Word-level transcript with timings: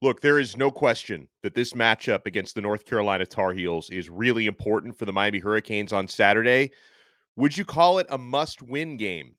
Look, 0.00 0.20
there 0.20 0.38
is 0.38 0.56
no 0.56 0.70
question 0.70 1.26
that 1.42 1.54
this 1.54 1.72
matchup 1.72 2.24
against 2.24 2.54
the 2.54 2.60
North 2.60 2.86
Carolina 2.86 3.26
Tar 3.26 3.52
Heels 3.52 3.90
is 3.90 4.08
really 4.08 4.46
important 4.46 4.96
for 4.96 5.06
the 5.06 5.12
Miami 5.12 5.40
Hurricanes 5.40 5.92
on 5.92 6.06
Saturday. 6.06 6.70
Would 7.34 7.58
you 7.58 7.64
call 7.64 7.98
it 7.98 8.06
a 8.08 8.16
must 8.16 8.62
win 8.62 8.96
game? 8.96 9.34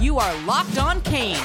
You 0.00 0.18
are 0.18 0.46
Locked 0.46 0.78
On 0.78 1.02
Canes, 1.02 1.38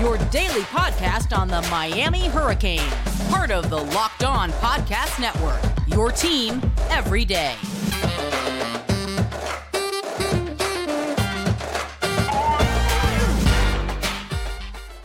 your 0.00 0.16
daily 0.30 0.62
podcast 0.62 1.36
on 1.36 1.48
the 1.48 1.60
Miami 1.70 2.28
Hurricanes, 2.28 2.94
part 3.28 3.50
of 3.50 3.68
the 3.68 3.76
Locked 3.76 4.24
On 4.24 4.50
Podcast 4.52 5.20
Network, 5.20 5.60
your 5.86 6.10
team 6.10 6.62
every 6.88 7.26
day. 7.26 7.56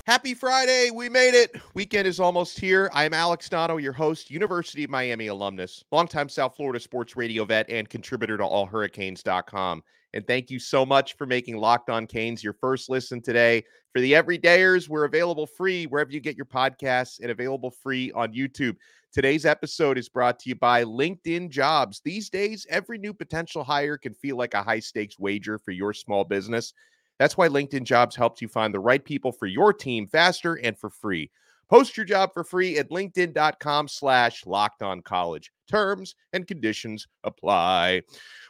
Happy 0.08 0.34
Friday. 0.34 0.90
We 0.90 1.10
made 1.10 1.34
it. 1.34 1.54
Weekend 1.74 2.08
is 2.08 2.18
almost 2.18 2.58
here. 2.58 2.90
I'm 2.94 3.14
Alex 3.14 3.50
Donno, 3.50 3.76
your 3.76 3.92
host, 3.92 4.32
University 4.32 4.86
of 4.86 4.90
Miami 4.90 5.28
alumnus, 5.28 5.84
longtime 5.92 6.30
South 6.30 6.56
Florida 6.56 6.80
sports 6.80 7.18
radio 7.18 7.44
vet, 7.44 7.70
and 7.70 7.90
contributor 7.90 8.38
to 8.38 8.44
allhurricanes.com. 8.44 9.84
And 10.14 10.26
thank 10.26 10.50
you 10.50 10.60
so 10.60 10.86
much 10.86 11.18
for 11.18 11.26
making 11.26 11.58
Locked 11.58 11.90
On 11.90 12.08
Canes 12.08 12.42
your 12.42 12.54
first 12.54 12.90
listen 12.90 13.22
today. 13.22 13.66
For 13.92 14.00
the 14.00 14.14
everydayers, 14.14 14.88
we're 14.88 15.04
available 15.04 15.46
free 15.46 15.88
wherever 15.88 16.12
you 16.12 16.22
get 16.22 16.38
your 16.38 16.46
podcasts 16.46 17.20
and 17.22 17.30
available 17.30 17.72
free 17.72 18.10
on 18.14 18.32
YouTube. 18.32 18.78
Today's 19.12 19.46
episode 19.46 19.98
is 19.98 20.08
brought 20.08 20.40
to 20.40 20.48
you 20.48 20.56
by 20.56 20.86
LinkedIn 20.86 21.50
Jobs. 21.50 22.00
These 22.06 22.30
days, 22.30 22.66
every 22.70 22.98
new 22.98 23.14
potential 23.14 23.62
hire 23.62 23.98
can 23.98 24.14
feel 24.14 24.38
like 24.38 24.54
a 24.54 24.64
high 24.64 24.80
stakes 24.80 25.20
wager 25.20 25.60
for 25.60 25.72
your 25.72 25.92
small 25.92 26.24
business. 26.24 26.72
That's 27.20 27.38
why 27.38 27.48
LinkedIn 27.48 27.84
Jobs 27.84 28.16
helps 28.16 28.42
you 28.42 28.48
find 28.48 28.74
the 28.74 28.80
right 28.80 29.04
people 29.04 29.32
for 29.32 29.48
your 29.48 29.74
team 29.74 30.08
faster 30.08 30.56
and 30.56 30.78
for 30.78 30.90
free. 30.90 31.32
Post 31.70 31.98
your 31.98 32.06
job 32.06 32.34
for 32.34 32.44
free 32.44 32.78
at 32.78 32.90
linkedin.com 32.90 33.88
slash 33.90 34.46
locked 34.46 34.82
on 34.82 35.02
college. 35.02 35.52
Terms 35.70 36.16
and 36.32 36.48
conditions 36.48 37.08
apply. 37.26 38.04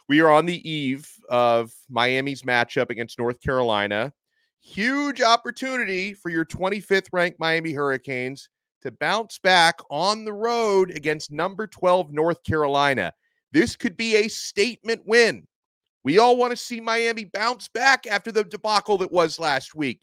We 0.08 0.20
are 0.20 0.30
on 0.30 0.46
the 0.46 0.68
eve 0.68 1.10
of 1.28 1.72
Miami's 1.90 2.42
matchup 2.42 2.90
against 2.90 3.18
North 3.18 3.40
Carolina. 3.40 4.12
Huge 4.60 5.20
opportunity 5.20 6.14
for 6.14 6.28
your 6.28 6.44
25th 6.44 7.08
ranked 7.12 7.40
Miami 7.40 7.72
Hurricanes 7.72 8.48
to 8.82 8.92
bounce 8.92 9.38
back 9.38 9.80
on 9.90 10.24
the 10.24 10.32
road 10.32 10.92
against 10.92 11.32
number 11.32 11.66
12 11.66 12.12
North 12.12 12.44
Carolina. 12.44 13.12
This 13.50 13.74
could 13.74 13.96
be 13.96 14.16
a 14.16 14.28
statement 14.28 15.02
win 15.06 15.46
we 16.04 16.18
all 16.18 16.36
want 16.36 16.52
to 16.52 16.56
see 16.56 16.80
Miami 16.80 17.24
bounce 17.24 17.68
back 17.68 18.06
after 18.06 18.32
the 18.32 18.44
debacle 18.44 18.98
that 18.98 19.12
was 19.12 19.38
last 19.38 19.74
week. 19.74 20.02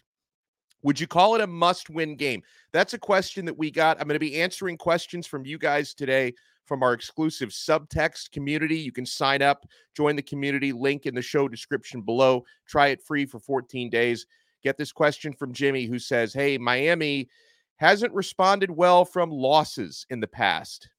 Would 0.84 1.00
you 1.00 1.08
call 1.08 1.36
it 1.36 1.42
a 1.42 1.48
must 1.48 1.90
win 1.90 2.16
game? 2.16 2.44
That's 2.72 2.94
a 2.94 3.00
question 3.00 3.46
that 3.46 3.58
we 3.58 3.72
got. 3.72 4.00
I'm 4.00 4.08
going 4.08 4.16
to 4.16 4.20
be 4.20 4.40
answering 4.42 4.78
questions 4.78 5.26
from 5.26 5.46
you 5.46 5.58
guys 5.58 5.96
today 5.96 6.34
from 6.66 6.84
our 6.84 6.94
exclusive 6.94 7.50
subtext 7.50 8.32
community. 8.32 8.78
You 8.78 8.92
can 8.92 9.06
sign 9.06 9.42
up, 9.42 9.66
join 9.96 10.16
the 10.16 10.22
community, 10.22 10.72
link 10.72 11.06
in 11.06 11.16
the 11.16 11.22
show 11.22 11.48
description 11.48 12.02
below. 12.02 12.44
Try 12.68 12.90
it 12.90 13.02
free 13.02 13.26
for 13.26 13.40
14 13.40 13.90
days. 13.90 14.28
Get 14.64 14.78
this 14.78 14.92
question 14.92 15.34
from 15.34 15.54
Jimmy 15.54 15.86
who 15.86 16.00
says, 16.00 16.34
Hey, 16.34 16.58
Miami 16.58 17.30
hasn't 17.78 18.14
responded 18.14 18.72
well 18.72 19.06
from 19.06 19.30
losses 19.30 20.06
in 20.10 20.20
the 20.20 20.28
past. 20.28 20.90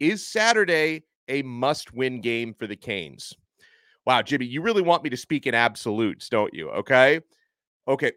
Is 0.00 0.26
Saturday 0.26 1.04
a 1.28 1.42
must 1.42 1.92
win 1.94 2.20
game 2.20 2.54
for 2.54 2.66
the 2.66 2.76
Canes? 2.76 3.34
Wow, 4.04 4.22
Jimmy, 4.22 4.46
you 4.46 4.62
really 4.62 4.82
want 4.82 5.04
me 5.04 5.10
to 5.10 5.16
speak 5.16 5.46
in 5.46 5.54
absolutes, 5.54 6.28
don't 6.28 6.52
you? 6.52 6.70
Okay. 6.70 7.20
Okay. 7.86 8.12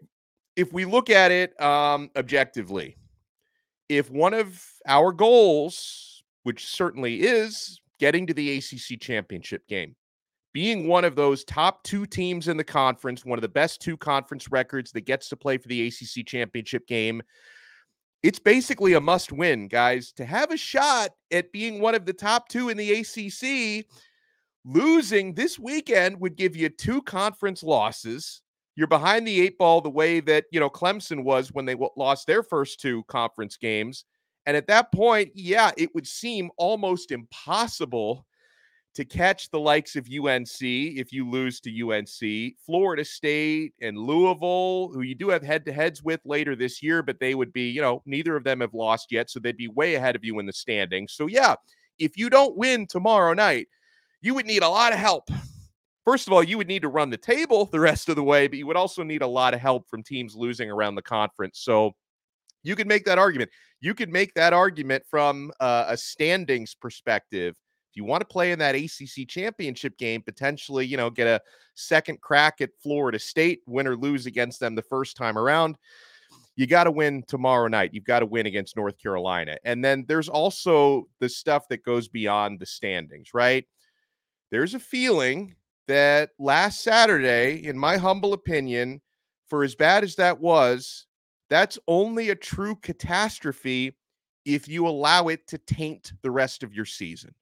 If 0.56 0.74
we 0.74 0.86
look 0.86 1.10
at 1.10 1.32
it 1.32 1.60
um, 1.62 2.10
objectively, 2.16 2.98
if 3.90 4.10
one 4.10 4.34
of 4.34 4.64
our 4.88 5.12
goals, 5.12 6.24
which 6.44 6.66
certainly 6.66 7.22
is 7.22 7.80
getting 8.00 8.26
to 8.28 8.34
the 8.34 8.58
ACC 8.58 9.00
championship 9.00 9.68
game, 9.68 9.96
being 10.54 10.88
one 10.88 11.04
of 11.04 11.16
those 11.16 11.44
top 11.44 11.84
two 11.84 12.06
teams 12.06 12.48
in 12.48 12.56
the 12.56 12.64
conference, 12.64 13.26
one 13.26 13.38
of 13.38 13.42
the 13.42 13.50
best 13.50 13.82
two 13.82 13.98
conference 13.98 14.50
records 14.50 14.92
that 14.94 15.02
gets 15.02 15.28
to 15.30 15.36
play 15.36 15.58
for 15.58 15.68
the 15.68 15.88
ACC 15.88 16.26
championship 16.26 16.88
game, 16.88 17.22
it's 18.24 18.40
basically 18.40 18.94
a 18.94 19.02
must 19.02 19.32
win, 19.32 19.68
guys. 19.68 20.14
To 20.14 20.26
have 20.26 20.52
a 20.52 20.58
shot 20.58 21.10
at 21.32 21.52
being 21.52 21.82
one 21.82 21.94
of 21.94 22.06
the 22.06 22.14
top 22.14 22.48
two 22.48 22.70
in 22.70 22.78
the 22.78 22.92
ACC, 22.94 23.86
Losing 24.66 25.34
this 25.34 25.60
weekend 25.60 26.20
would 26.20 26.36
give 26.36 26.56
you 26.56 26.70
two 26.70 27.02
conference 27.04 27.62
losses. 27.62 28.42
You're 28.76 28.88
behind 28.88 29.28
the 29.28 29.42
eight 29.42 29.60
ball 29.60 29.80
the 29.80 29.90
way 29.92 30.20
that, 30.22 30.46
you 30.52 30.60
know, 30.60 30.72
Clemson 30.72 31.24
was 31.24 31.52
when 31.54 31.66
they 31.66 31.74
w- 31.74 31.92
lost 31.96 32.26
their 32.26 32.42
first 32.42 32.80
two 32.82 33.04
conference 33.04 33.58
games. 33.58 34.06
And 34.48 34.58
at 34.58 34.68
that 34.68 34.92
point, 34.92 35.32
yeah, 35.36 35.72
it 35.78 35.94
would 35.94 36.08
seem 36.08 36.50
almost 36.58 37.12
impossible 37.12 38.26
to 38.96 39.06
catch 39.06 39.50
the 39.52 39.60
likes 39.60 39.96
of 39.96 40.08
UNC 40.08 40.62
if 40.62 41.12
you 41.12 41.30
lose 41.30 41.60
to 41.60 41.92
UNC, 41.92 42.56
Florida 42.66 43.06
State, 43.06 43.74
and 43.82 43.98
Louisville, 43.98 44.90
who 44.94 45.02
you 45.02 45.14
do 45.14 45.30
have 45.30 45.44
head 45.44 45.66
to 45.66 45.74
heads 45.74 46.02
with 46.02 46.22
later 46.26 46.56
this 46.56 46.82
year, 46.82 47.04
but 47.04 47.20
they 47.20 47.36
would 47.36 47.54
be, 47.54 47.70
you 47.70 47.82
know, 47.82 48.02
neither 48.06 48.36
of 48.36 48.44
them 48.44 48.62
have 48.62 48.74
lost 48.74 49.12
yet. 49.12 49.30
So 49.30 49.40
they'd 49.40 49.58
be 49.58 49.68
way 49.68 49.96
ahead 49.96 50.16
of 50.16 50.24
you 50.24 50.40
in 50.40 50.46
the 50.46 50.54
standings. 50.54 51.14
So, 51.14 51.28
yeah, 51.28 51.56
if 52.00 52.18
you 52.18 52.30
don't 52.30 52.58
win 52.58 52.88
tomorrow 52.88 53.34
night, 53.34 53.68
you 54.26 54.34
would 54.34 54.48
need 54.48 54.64
a 54.64 54.70
lot 54.70 54.92
of 54.92 54.98
help. 54.98 55.30
First 56.04 56.26
of 56.26 56.34
all, 56.34 56.44
you 56.44 56.58
would 56.58 56.68
need 56.68 56.82
to 56.82 56.88
run 56.88 57.12
the 57.12 57.18
table 57.18 57.66
the 57.66 57.80
rest 57.80 58.10
of 58.10 58.16
the 58.16 58.24
way, 58.24 58.48
but 58.48 58.58
you 58.58 58.66
would 58.66 58.76
also 58.76 59.04
need 59.04 59.22
a 59.22 59.28
lot 59.28 59.54
of 59.54 59.60
help 59.60 59.88
from 59.88 60.02
teams 60.02 60.36
losing 60.36 60.72
around 60.72 60.96
the 60.96 61.04
conference. 61.04 61.60
So 61.60 61.92
you 62.64 62.76
could 62.76 62.88
make 62.88 63.06
that 63.06 63.20
argument. 63.20 63.52
You 63.82 63.94
could 63.94 64.10
make 64.10 64.34
that 64.34 64.52
argument 64.52 65.04
from 65.08 65.52
uh, 65.60 65.86
a 65.90 65.98
standings 65.98 66.74
perspective. 66.74 67.56
If 67.92 67.98
you 67.98 68.04
want 68.04 68.22
to 68.22 68.26
play 68.26 68.52
in 68.52 68.58
that 68.60 68.74
ACC 68.74 69.28
championship 69.28 69.96
game, 70.00 70.24
potentially, 70.24 70.88
you 70.88 70.98
know, 70.98 71.12
get 71.12 71.28
a 71.28 71.40
second 71.76 72.20
crack 72.20 72.62
at 72.62 72.72
Florida 72.82 73.20
State, 73.20 73.62
win 73.68 73.86
or 73.86 73.96
lose 73.96 74.26
against 74.26 74.60
them 74.60 74.74
the 74.74 74.82
first 74.82 75.16
time 75.16 75.38
around 75.38 75.78
you 76.56 76.66
got 76.66 76.86
to 76.86 76.92
win 76.92 77.24
tomorrow 77.28 77.68
night. 77.68 77.94
You've 77.94 78.06
got 78.06 78.20
to 78.20 78.26
win 78.26 78.46
against 78.46 78.78
North 78.78 78.98
Carolina. 78.98 79.58
And 79.66 79.84
then 79.84 80.06
there's 80.08 80.30
also 80.30 81.08
the 81.20 81.28
stuff 81.28 81.68
that 81.68 81.84
goes 81.84 82.08
beyond 82.08 82.60
the 82.60 82.66
standings, 82.66 83.34
right? 83.34 83.66
There's 84.52 84.74
a 84.74 84.80
feeling 84.80 85.56
that 85.88 86.32
last 86.40 86.84
Saturday, 86.84 87.66
in 87.66 87.78
my 87.78 87.98
humble 87.98 88.34
opinion, 88.34 89.02
for 89.48 89.64
as 89.64 89.76
bad 89.76 90.04
as 90.04 90.16
that 90.16 90.40
was, 90.40 91.06
that's 91.50 91.78
only 91.88 92.30
a 92.30 92.36
true 92.36 92.76
catastrophe 92.76 93.96
if 94.46 94.68
you 94.68 94.88
allow 94.88 95.28
it 95.28 95.48
to 95.48 95.58
taint 95.58 96.14
the 96.22 96.32
rest 96.32 96.64
of 96.64 96.74
your 96.74 96.86
season 96.86 97.34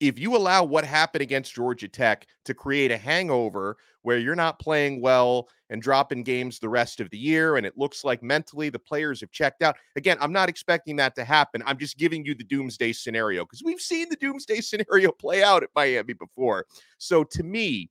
if 0.00 0.18
you 0.18 0.36
allow 0.36 0.62
what 0.62 0.84
happened 0.84 1.22
against 1.22 1.54
Georgia 1.54 1.88
Tech 1.88 2.26
to 2.44 2.54
create 2.54 2.90
a 2.90 2.98
hangover 2.98 3.76
where 4.02 4.18
you're 4.18 4.36
not 4.36 4.58
playing 4.58 5.00
well 5.00 5.48
and 5.70 5.82
dropping 5.82 6.22
games 6.22 6.58
the 6.58 6.68
rest 6.68 7.00
of 7.00 7.10
the 7.10 7.18
year, 7.18 7.56
and 7.56 7.66
it 7.66 7.76
looks 7.76 8.04
like 8.04 8.22
mentally 8.22 8.68
the 8.68 8.78
players 8.78 9.20
have 9.20 9.32
checked 9.32 9.62
out. 9.62 9.76
Again, 9.96 10.16
I'm 10.20 10.32
not 10.32 10.48
expecting 10.48 10.96
that 10.96 11.14
to 11.16 11.24
happen. 11.24 11.62
I'm 11.66 11.78
just 11.78 11.96
giving 11.96 12.24
you 12.24 12.34
the 12.34 12.44
doomsday 12.44 12.92
scenario 12.92 13.44
because 13.44 13.62
we've 13.64 13.80
seen 13.80 14.08
the 14.08 14.16
doomsday 14.16 14.60
scenario 14.60 15.10
play 15.10 15.42
out 15.42 15.62
at 15.62 15.70
Miami 15.74 16.12
before. 16.12 16.66
So 16.98 17.24
to 17.24 17.42
me, 17.42 17.90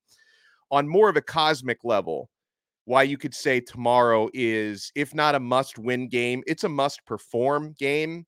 on 0.72 0.88
more 0.88 1.10
of 1.10 1.18
a 1.18 1.22
cosmic 1.22 1.80
level, 1.84 2.30
why 2.86 3.04
you 3.04 3.18
could 3.18 3.34
say 3.34 3.60
tomorrow 3.60 4.30
is, 4.34 4.92
if 4.96 5.16
not 5.16 5.36
a 5.36 5.40
must 5.40 5.80
win 5.80 6.08
game, 6.08 6.44
it's 6.46 6.64
a 6.64 6.70
must 6.70 7.04
perform 7.06 7.74
game. 7.78 8.26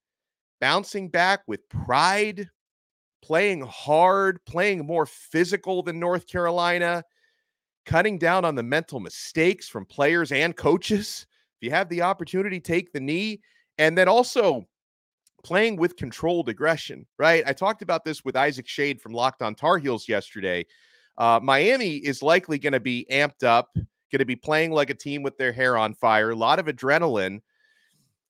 Bouncing 0.59 1.07
back 1.07 1.41
with 1.45 1.69
pride 1.69 2.49
playing 3.27 3.59
hard, 3.59 4.39
playing 4.45 4.85
more 4.85 5.05
physical 5.05 5.83
than 5.83 5.99
North 5.99 6.27
Carolina, 6.27 7.03
cutting 7.85 8.17
down 8.17 8.45
on 8.45 8.55
the 8.55 8.63
mental 8.63 9.01
mistakes 9.01 9.67
from 9.67 9.85
players 9.85 10.31
and 10.31 10.55
coaches. 10.55 11.27
If 11.59 11.65
you 11.65 11.71
have 11.71 11.89
the 11.89 12.03
opportunity, 12.03 12.61
take 12.61 12.93
the 12.93 13.01
knee. 13.01 13.41
And 13.79 13.97
then 13.97 14.07
also 14.07 14.65
playing 15.43 15.75
with 15.75 15.97
controlled 15.97 16.47
aggression, 16.47 17.05
right? 17.19 17.43
I 17.45 17.51
talked 17.51 17.81
about 17.81 18.05
this 18.05 18.23
with 18.23 18.37
Isaac 18.37 18.65
Shade 18.65 19.01
from 19.01 19.11
Locked 19.11 19.41
on 19.41 19.55
Tar 19.55 19.77
Heels 19.77 20.07
yesterday. 20.07 20.65
Uh, 21.17 21.41
Miami 21.43 21.97
is 21.97 22.23
likely 22.23 22.57
going 22.57 22.73
to 22.73 22.79
be 22.79 23.05
amped 23.11 23.43
up, 23.43 23.71
going 23.75 24.19
to 24.19 24.25
be 24.25 24.37
playing 24.37 24.71
like 24.71 24.89
a 24.89 24.95
team 24.95 25.21
with 25.21 25.37
their 25.37 25.51
hair 25.51 25.77
on 25.77 25.93
fire, 25.93 26.29
a 26.29 26.35
lot 26.35 26.59
of 26.59 26.67
adrenaline 26.67 27.41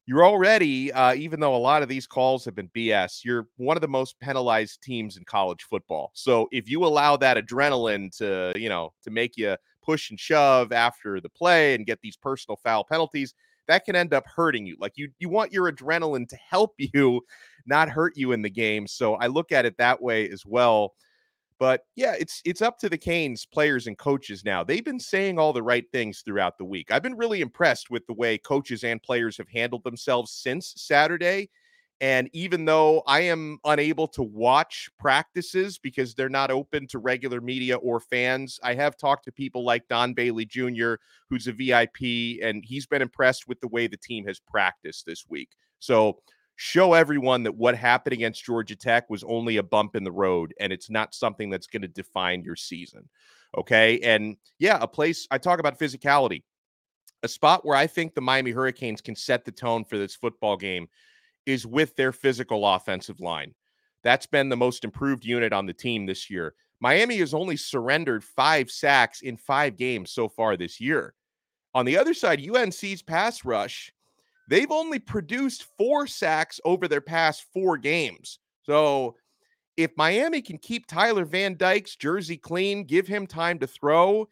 you're 0.07 0.25
already, 0.25 0.91
uh, 0.93 1.13
even 1.15 1.39
though 1.39 1.55
a 1.55 1.57
lot 1.57 1.83
of 1.83 1.89
these 1.89 2.07
calls 2.07 2.45
have 2.45 2.55
been 2.55 2.69
BS, 2.69 3.25
you're 3.25 3.47
one 3.57 3.77
of 3.77 3.81
the 3.81 3.87
most 3.89 4.19
penalized 4.21 4.81
teams 4.81 5.17
in 5.17 5.25
college 5.25 5.63
football. 5.63 6.11
So 6.13 6.47
if 6.51 6.69
you 6.69 6.85
allow 6.85 7.17
that 7.17 7.37
adrenaline 7.37 8.15
to, 8.17 8.53
you 8.55 8.69
know, 8.69 8.93
to 9.03 9.11
make 9.11 9.35
you 9.37 9.57
push 9.83 10.09
and 10.09 10.19
shove 10.19 10.71
after 10.71 11.19
the 11.19 11.29
play 11.29 11.75
and 11.75 11.85
get 11.85 11.99
these 12.01 12.15
personal 12.17 12.57
foul 12.63 12.85
penalties, 12.85 13.33
that 13.67 13.83
can 13.83 13.97
end 13.97 14.13
up 14.13 14.25
hurting 14.33 14.65
you. 14.65 14.77
Like 14.79 14.93
you, 14.95 15.09
you 15.19 15.27
want 15.27 15.51
your 15.51 15.69
adrenaline 15.71 16.27
to 16.29 16.37
help 16.37 16.73
you, 16.77 17.21
not 17.65 17.89
hurt 17.89 18.13
you 18.15 18.31
in 18.31 18.41
the 18.41 18.49
game. 18.49 18.87
So 18.87 19.15
I 19.15 19.27
look 19.27 19.51
at 19.51 19.65
it 19.65 19.77
that 19.77 20.01
way 20.01 20.29
as 20.29 20.45
well. 20.45 20.93
But 21.59 21.81
yeah, 21.95 22.13
it's 22.19 22.41
it's 22.45 22.61
up 22.61 22.77
to 22.79 22.89
the 22.89 22.97
Canes 22.97 23.45
players 23.45 23.87
and 23.87 23.97
coaches 23.97 24.45
now. 24.45 24.63
They've 24.63 24.85
been 24.85 24.99
saying 24.99 25.39
all 25.39 25.53
the 25.53 25.63
right 25.63 25.85
things 25.91 26.21
throughout 26.21 26.57
the 26.57 26.65
week. 26.65 26.91
I've 26.91 27.03
been 27.03 27.17
really 27.17 27.41
impressed 27.41 27.89
with 27.89 28.05
the 28.05 28.13
way 28.13 28.37
coaches 28.37 28.83
and 28.83 29.01
players 29.01 29.37
have 29.37 29.49
handled 29.49 29.83
themselves 29.83 30.31
since 30.31 30.73
Saturday. 30.77 31.49
And 31.99 32.29
even 32.31 32.65
though 32.65 33.01
I 33.07 33.21
am 33.21 33.57
unable 33.65 34.07
to 34.09 34.21
watch 34.21 34.87
practices 34.99 35.79
because 35.79 36.13
they're 36.13 36.29
not 36.29 36.51
open 36.51 36.85
to 36.87 36.99
regular 36.99 37.41
media 37.41 37.77
or 37.77 37.99
fans, 37.99 38.59
I 38.61 38.75
have 38.75 38.97
talked 38.97 39.25
to 39.25 39.31
people 39.31 39.65
like 39.65 39.87
Don 39.87 40.13
Bailey 40.13 40.45
Jr., 40.45 40.95
who's 41.27 41.47
a 41.47 41.51
VIP, 41.53 42.43
and 42.43 42.63
he's 42.63 42.85
been 42.85 43.01
impressed 43.01 43.47
with 43.47 43.59
the 43.61 43.67
way 43.67 43.87
the 43.87 43.97
team 43.97 44.27
has 44.27 44.39
practiced 44.39 45.07
this 45.07 45.25
week. 45.27 45.49
So 45.79 46.19
show 46.57 46.93
everyone 46.93 47.43
that 47.43 47.55
what 47.55 47.75
happened 47.75 48.13
against 48.13 48.43
Georgia 48.43 48.75
Tech 48.75 49.09
was 49.09 49.23
only 49.23 49.57
a 49.57 49.63
bump 49.63 49.95
in 49.95 50.03
the 50.03 50.11
road 50.11 50.53
and 50.59 50.73
it's 50.73 50.89
not 50.89 51.13
something 51.13 51.51
that's 51.51 51.67
going 51.67 51.83
to 51.83 51.87
define 51.87 52.43
your 52.43 52.55
season. 52.55 53.07
Okay. 53.55 53.99
And 53.99 54.37
yeah, 54.57 54.79
a 54.81 54.87
place 54.87 55.27
I 55.29 55.37
talk 55.37 55.59
about 55.59 55.79
physicality, 55.79 56.43
a 57.21 57.27
spot 57.27 57.63
where 57.63 57.77
I 57.77 57.85
think 57.85 58.15
the 58.15 58.21
Miami 58.21 58.51
Hurricanes 58.51 59.01
can 59.01 59.15
set 59.15 59.45
the 59.45 59.51
tone 59.51 59.85
for 59.85 59.99
this 59.99 60.15
football 60.15 60.57
game 60.57 60.87
is 61.45 61.67
with 61.67 61.95
their 61.95 62.11
physical 62.11 62.67
offensive 62.67 63.19
line. 63.19 63.53
That's 64.03 64.25
been 64.25 64.49
the 64.49 64.57
most 64.57 64.83
improved 64.83 65.25
unit 65.25 65.53
on 65.53 65.67
the 65.67 65.73
team 65.73 66.07
this 66.07 66.27
year. 66.27 66.55
Miami 66.79 67.17
has 67.17 67.35
only 67.35 67.55
surrendered 67.55 68.23
five 68.23 68.71
sacks 68.71 69.21
in 69.21 69.37
five 69.37 69.77
games 69.77 70.11
so 70.11 70.27
far 70.27 70.57
this 70.57 70.81
year. 70.81 71.13
On 71.75 71.85
the 71.85 71.97
other 71.97 72.15
side, 72.15 72.41
UNC's 72.41 73.03
pass 73.03 73.45
rush, 73.45 73.91
they've 74.47 74.71
only 74.71 74.99
produced 74.99 75.65
four 75.77 76.07
sacks 76.07 76.59
over 76.65 76.87
their 76.87 77.01
past 77.01 77.45
four 77.53 77.77
games. 77.77 78.39
So 78.63 79.15
if 79.77 79.91
Miami 79.95 80.41
can 80.41 80.57
keep 80.57 80.87
Tyler 80.87 81.25
Van 81.25 81.55
Dyke's 81.55 81.95
jersey 81.95 82.37
clean, 82.37 82.83
give 82.83 83.07
him 83.07 83.27
time 83.27 83.59
to 83.59 83.67
throw, 83.67 84.27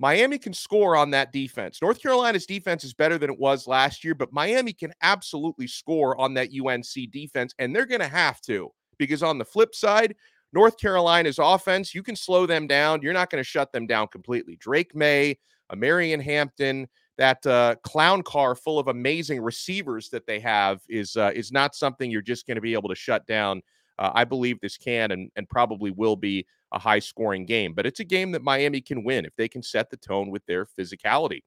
Miami 0.00 0.38
can 0.38 0.54
score 0.54 0.96
on 0.96 1.10
that 1.10 1.30
defense. 1.30 1.80
North 1.82 2.00
Carolina's 2.00 2.46
defense 2.46 2.84
is 2.84 2.94
better 2.94 3.18
than 3.18 3.30
it 3.30 3.38
was 3.38 3.66
last 3.66 4.02
year, 4.02 4.14
but 4.14 4.32
Miami 4.32 4.72
can 4.72 4.92
absolutely 5.02 5.66
score 5.66 6.18
on 6.18 6.34
that 6.34 6.48
UNC 6.48 7.10
defense, 7.12 7.54
and 7.58 7.76
they're 7.76 7.86
going 7.86 8.00
to 8.00 8.08
have 8.08 8.40
to 8.42 8.70
because 8.98 9.22
on 9.22 9.38
the 9.38 9.44
flip 9.44 9.74
side, 9.74 10.14
North 10.52 10.78
Carolina's 10.78 11.38
offense, 11.38 11.94
you 11.94 12.02
can 12.02 12.16
slow 12.16 12.46
them 12.46 12.66
down. 12.66 13.00
You're 13.02 13.12
not 13.12 13.30
going 13.30 13.42
to 13.42 13.48
shut 13.48 13.72
them 13.72 13.86
down 13.86 14.08
completely. 14.08 14.56
Drake 14.56 14.94
Maye, 14.94 15.38
Marion 15.76 16.20
Hampton, 16.20 16.88
that 17.20 17.46
uh, 17.46 17.74
clown 17.82 18.22
car 18.22 18.54
full 18.54 18.78
of 18.78 18.88
amazing 18.88 19.42
receivers 19.42 20.08
that 20.08 20.26
they 20.26 20.40
have 20.40 20.80
is 20.88 21.16
uh, 21.16 21.30
is 21.34 21.52
not 21.52 21.74
something 21.74 22.10
you're 22.10 22.22
just 22.22 22.46
going 22.46 22.54
to 22.54 22.62
be 22.62 22.72
able 22.72 22.88
to 22.88 22.94
shut 22.94 23.26
down. 23.26 23.60
Uh, 23.98 24.10
I 24.14 24.24
believe 24.24 24.58
this 24.58 24.78
can 24.78 25.10
and, 25.10 25.30
and 25.36 25.46
probably 25.46 25.90
will 25.90 26.16
be 26.16 26.46
a 26.72 26.78
high 26.78 26.98
scoring 26.98 27.44
game. 27.44 27.74
But 27.74 27.84
it's 27.84 28.00
a 28.00 28.04
game 28.04 28.32
that 28.32 28.42
Miami 28.42 28.80
can 28.80 29.04
win 29.04 29.26
if 29.26 29.36
they 29.36 29.48
can 29.48 29.62
set 29.62 29.90
the 29.90 29.98
tone 29.98 30.30
with 30.30 30.44
their 30.46 30.64
physicality. 30.64 31.42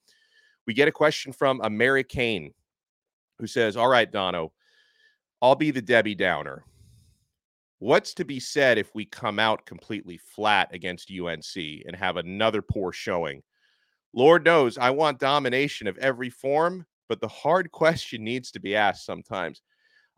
We 0.68 0.76
get 0.76 0.88
a 0.88 0.92
question 0.92 1.34
from 1.34 1.60
a 1.64 1.72
Mary 1.72 2.04
Kane 2.04 2.54
who 3.40 3.48
says, 3.48 3.76
All 3.76 3.88
right, 3.88 4.12
Donno, 4.12 4.52
I'll 5.42 5.56
be 5.56 5.72
the 5.72 5.82
Debbie 5.82 6.14
Downer. 6.14 6.64
What's 7.80 8.14
to 8.14 8.26
be 8.26 8.40
said 8.40 8.78
if 8.78 8.94
we 8.94 9.06
come 9.06 9.40
out 9.40 9.66
completely 9.66 10.20
flat 10.20 10.70
against 10.72 11.12
UNC 11.12 11.56
and 11.56 11.96
have 11.96 12.18
another 12.18 12.62
poor 12.62 12.92
showing? 12.92 13.42
Lord 14.14 14.46
knows 14.46 14.78
I 14.78 14.92
want 14.92 15.20
domination 15.20 15.88
of 15.88 15.98
every 15.98 16.30
form, 16.30 16.86
but 17.10 17.20
the 17.22 17.28
hard 17.28 17.72
question 17.72 18.24
needs 18.24 18.52
to 18.52 18.60
be 18.60 18.76
asked 18.76 19.06
sometimes. 19.06 19.62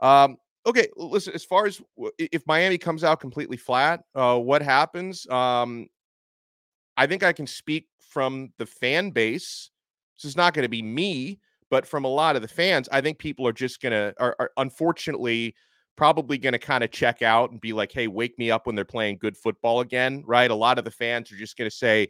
Um, 0.01 0.37
okay, 0.65 0.87
listen, 0.95 1.33
as 1.33 1.45
far 1.45 1.65
as 1.65 1.81
if 2.17 2.45
Miami 2.47 2.77
comes 2.77 3.03
out 3.03 3.19
completely 3.19 3.57
flat, 3.57 4.01
uh, 4.13 4.37
what 4.37 4.61
happens? 4.61 5.27
Um, 5.29 5.87
I 6.97 7.07
think 7.07 7.23
I 7.23 7.33
can 7.33 7.47
speak 7.47 7.87
from 8.09 8.51
the 8.57 8.65
fan 8.65 9.11
base. 9.11 9.69
This 10.17 10.29
is 10.29 10.37
not 10.37 10.53
going 10.53 10.63
to 10.63 10.69
be 10.69 10.81
me, 10.81 11.39
but 11.69 11.85
from 11.85 12.05
a 12.05 12.09
lot 12.09 12.35
of 12.35 12.41
the 12.41 12.47
fans, 12.47 12.87
I 12.91 13.01
think 13.01 13.19
people 13.19 13.47
are 13.47 13.53
just 13.53 13.81
going 13.81 13.91
to, 13.91 14.13
are, 14.19 14.35
are 14.39 14.51
unfortunately 14.57 15.55
probably 15.95 16.37
going 16.37 16.53
to 16.53 16.59
kind 16.59 16.83
of 16.83 16.91
check 16.91 17.21
out 17.21 17.51
and 17.51 17.61
be 17.61 17.73
like, 17.73 17.91
hey, 17.91 18.07
wake 18.07 18.37
me 18.37 18.51
up 18.51 18.65
when 18.65 18.75
they're 18.75 18.85
playing 18.85 19.17
good 19.17 19.37
football 19.37 19.81
again, 19.81 20.23
right? 20.25 20.51
A 20.51 20.55
lot 20.55 20.77
of 20.77 20.85
the 20.85 20.91
fans 20.91 21.31
are 21.31 21.37
just 21.37 21.57
going 21.57 21.69
to 21.69 21.75
say, 21.75 22.07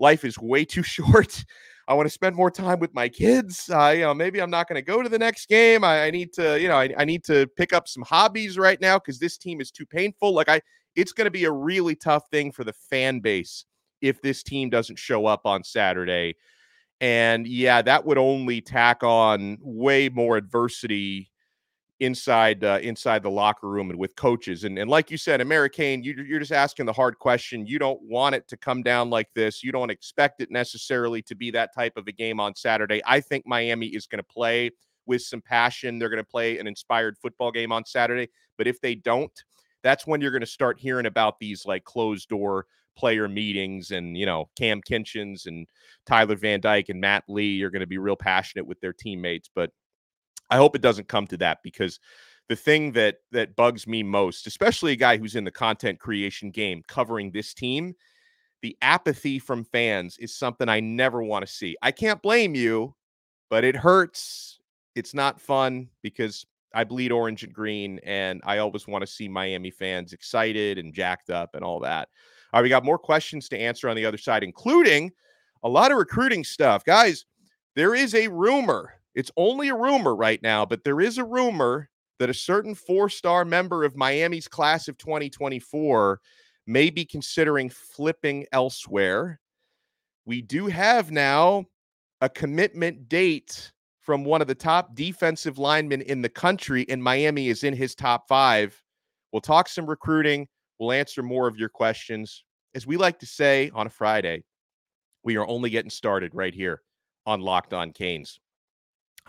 life 0.00 0.24
is 0.24 0.38
way 0.38 0.64
too 0.64 0.82
short. 0.96 1.44
I 1.86 1.94
want 1.94 2.06
to 2.06 2.12
spend 2.12 2.36
more 2.36 2.50
time 2.50 2.78
with 2.78 2.94
my 2.94 3.08
kids. 3.08 3.68
Uh, 3.68 3.88
you 3.88 4.02
know, 4.02 4.14
maybe 4.14 4.40
I'm 4.40 4.50
not 4.50 4.68
going 4.68 4.76
to 4.76 4.82
go 4.82 5.02
to 5.02 5.08
the 5.08 5.18
next 5.18 5.48
game. 5.48 5.82
I, 5.82 6.04
I 6.04 6.10
need 6.10 6.32
to, 6.34 6.60
you 6.60 6.68
know, 6.68 6.76
I, 6.76 6.94
I 6.96 7.04
need 7.04 7.24
to 7.24 7.48
pick 7.56 7.72
up 7.72 7.88
some 7.88 8.04
hobbies 8.04 8.56
right 8.56 8.80
now 8.80 8.98
because 8.98 9.18
this 9.18 9.36
team 9.36 9.60
is 9.60 9.72
too 9.72 9.86
painful. 9.86 10.32
Like 10.32 10.48
I, 10.48 10.60
it's 10.94 11.12
going 11.12 11.24
to 11.24 11.32
be 11.32 11.44
a 11.44 11.52
really 11.52 11.96
tough 11.96 12.24
thing 12.30 12.52
for 12.52 12.62
the 12.62 12.72
fan 12.72 13.20
base 13.20 13.64
if 14.00 14.22
this 14.22 14.42
team 14.42 14.70
doesn't 14.70 14.98
show 14.98 15.26
up 15.26 15.42
on 15.44 15.64
Saturday. 15.64 16.36
And 17.00 17.46
yeah, 17.46 17.82
that 17.82 18.04
would 18.04 18.18
only 18.18 18.60
tack 18.60 19.02
on 19.02 19.58
way 19.60 20.08
more 20.08 20.36
adversity 20.36 21.30
inside 22.00 22.64
uh, 22.64 22.78
inside 22.82 23.22
the 23.22 23.30
locker 23.30 23.68
room 23.68 23.90
and 23.90 23.98
with 23.98 24.16
coaches. 24.16 24.64
And, 24.64 24.78
and 24.78 24.90
like 24.90 25.10
you 25.10 25.18
said, 25.18 25.40
American, 25.40 26.02
you, 26.02 26.14
you're 26.26 26.40
just 26.40 26.52
asking 26.52 26.86
the 26.86 26.92
hard 26.92 27.18
question. 27.18 27.66
You 27.66 27.78
don't 27.78 28.00
want 28.02 28.34
it 28.34 28.48
to 28.48 28.56
come 28.56 28.82
down 28.82 29.10
like 29.10 29.28
this. 29.34 29.62
You 29.62 29.70
don't 29.70 29.90
expect 29.90 30.40
it 30.40 30.50
necessarily 30.50 31.22
to 31.22 31.34
be 31.34 31.50
that 31.52 31.74
type 31.74 31.96
of 31.96 32.08
a 32.08 32.12
game 32.12 32.40
on 32.40 32.54
Saturday. 32.54 33.02
I 33.06 33.20
think 33.20 33.46
Miami 33.46 33.88
is 33.88 34.06
going 34.06 34.18
to 34.18 34.24
play 34.24 34.70
with 35.06 35.22
some 35.22 35.42
passion. 35.42 35.98
They're 35.98 36.08
going 36.08 36.24
to 36.24 36.30
play 36.30 36.58
an 36.58 36.66
inspired 36.66 37.18
football 37.18 37.52
game 37.52 37.70
on 37.70 37.84
Saturday. 37.84 38.28
But 38.56 38.66
if 38.66 38.80
they 38.80 38.94
don't, 38.94 39.32
that's 39.82 40.06
when 40.06 40.20
you're 40.20 40.30
going 40.30 40.40
to 40.40 40.46
start 40.46 40.80
hearing 40.80 41.06
about 41.06 41.38
these 41.38 41.66
like 41.66 41.84
closed 41.84 42.28
door 42.28 42.66
player 42.96 43.28
meetings 43.28 43.92
and 43.92 44.16
you 44.18 44.26
know 44.26 44.48
Cam 44.58 44.82
Kinchens 44.82 45.46
and 45.46 45.66
Tyler 46.06 46.34
Van 46.34 46.60
Dyke 46.60 46.88
and 46.88 47.00
Matt 47.00 47.24
Lee 47.28 47.62
are 47.62 47.70
going 47.70 47.80
to 47.80 47.86
be 47.86 47.98
real 47.98 48.16
passionate 48.16 48.66
with 48.66 48.80
their 48.80 48.92
teammates 48.92 49.48
but 49.54 49.70
I 50.50 50.56
hope 50.56 50.74
it 50.74 50.82
doesn't 50.82 51.08
come 51.08 51.26
to 51.28 51.36
that 51.38 51.58
because 51.62 52.00
the 52.48 52.56
thing 52.56 52.92
that 52.92 53.18
that 53.30 53.54
bugs 53.54 53.86
me 53.86 54.02
most, 54.02 54.46
especially 54.46 54.92
a 54.92 54.96
guy 54.96 55.16
who's 55.16 55.36
in 55.36 55.44
the 55.44 55.50
content 55.50 56.00
creation 56.00 56.50
game 56.50 56.82
covering 56.88 57.30
this 57.30 57.54
team, 57.54 57.94
the 58.62 58.76
apathy 58.82 59.38
from 59.38 59.64
fans 59.64 60.18
is 60.18 60.36
something 60.36 60.68
I 60.68 60.80
never 60.80 61.22
want 61.22 61.46
to 61.46 61.52
see. 61.52 61.76
I 61.80 61.92
can't 61.92 62.20
blame 62.20 62.54
you, 62.54 62.94
but 63.48 63.64
it 63.64 63.76
hurts. 63.76 64.58
It's 64.94 65.14
not 65.14 65.40
fun 65.40 65.88
because 66.02 66.44
I 66.74 66.84
bleed 66.84 67.12
orange 67.12 67.44
and 67.44 67.52
green, 67.52 68.00
and 68.04 68.40
I 68.44 68.58
always 68.58 68.86
want 68.86 69.02
to 69.02 69.06
see 69.06 69.28
Miami 69.28 69.70
fans 69.70 70.12
excited 70.12 70.78
and 70.78 70.92
jacked 70.94 71.30
up 71.30 71.54
and 71.54 71.64
all 71.64 71.80
that. 71.80 72.08
All 72.52 72.60
right, 72.60 72.62
we 72.64 72.68
got 72.68 72.84
more 72.84 72.98
questions 72.98 73.48
to 73.48 73.58
answer 73.58 73.88
on 73.88 73.96
the 73.96 74.04
other 74.04 74.18
side, 74.18 74.42
including 74.42 75.12
a 75.62 75.68
lot 75.68 75.92
of 75.92 75.98
recruiting 75.98 76.44
stuff. 76.44 76.84
Guys, 76.84 77.26
there 77.76 77.94
is 77.94 78.14
a 78.14 78.28
rumor 78.28 78.99
it's 79.20 79.30
only 79.36 79.68
a 79.68 79.74
rumor 79.74 80.16
right 80.16 80.42
now, 80.42 80.64
but 80.64 80.82
there 80.82 81.00
is 81.00 81.18
a 81.18 81.24
rumor 81.24 81.90
that 82.18 82.30
a 82.30 82.34
certain 82.34 82.74
four 82.74 83.10
star 83.10 83.44
member 83.44 83.84
of 83.84 83.94
Miami's 83.94 84.48
class 84.48 84.88
of 84.88 84.96
2024 84.96 86.18
may 86.66 86.88
be 86.88 87.04
considering 87.04 87.68
flipping 87.68 88.46
elsewhere. 88.50 89.38
We 90.24 90.40
do 90.40 90.68
have 90.68 91.10
now 91.10 91.66
a 92.22 92.30
commitment 92.30 93.10
date 93.10 93.72
from 94.00 94.24
one 94.24 94.40
of 94.40 94.48
the 94.48 94.54
top 94.54 94.94
defensive 94.94 95.58
linemen 95.58 96.00
in 96.00 96.22
the 96.22 96.28
country, 96.30 96.86
and 96.88 97.02
Miami 97.02 97.48
is 97.48 97.62
in 97.62 97.74
his 97.74 97.94
top 97.94 98.26
five. 98.26 98.80
We'll 99.32 99.40
talk 99.40 99.68
some 99.68 99.86
recruiting. 99.86 100.48
We'll 100.78 100.92
answer 100.92 101.22
more 101.22 101.46
of 101.46 101.58
your 101.58 101.68
questions. 101.68 102.42
As 102.74 102.86
we 102.86 102.96
like 102.96 103.18
to 103.18 103.26
say 103.26 103.70
on 103.74 103.86
a 103.86 103.90
Friday, 103.90 104.44
we 105.24 105.36
are 105.36 105.46
only 105.46 105.68
getting 105.68 105.90
started 105.90 106.34
right 106.34 106.54
here 106.54 106.80
on 107.26 107.42
Locked 107.42 107.74
On 107.74 107.92
Canes. 107.92 108.40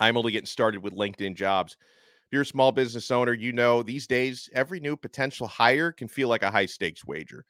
I'm 0.02 0.18
only 0.18 0.32
getting 0.34 0.48
started 0.48 0.84
with 0.84 0.96
LinkedIn 0.96 1.36
jobs. 1.36 1.78
If 1.80 2.34
you're 2.34 2.42
a 2.42 2.46
small 2.46 2.72
business 2.72 3.12
owner, 3.12 3.34
you 3.34 3.54
know 3.54 3.84
these 3.84 4.08
days 4.08 4.50
every 4.54 4.80
new 4.80 4.98
potential 4.98 5.48
hire 5.48 5.92
can 5.92 6.08
feel 6.08 6.28
like 6.28 6.44
a 6.44 6.52
high 6.52 6.66
stakes 6.66 7.06
wager. 7.06 7.46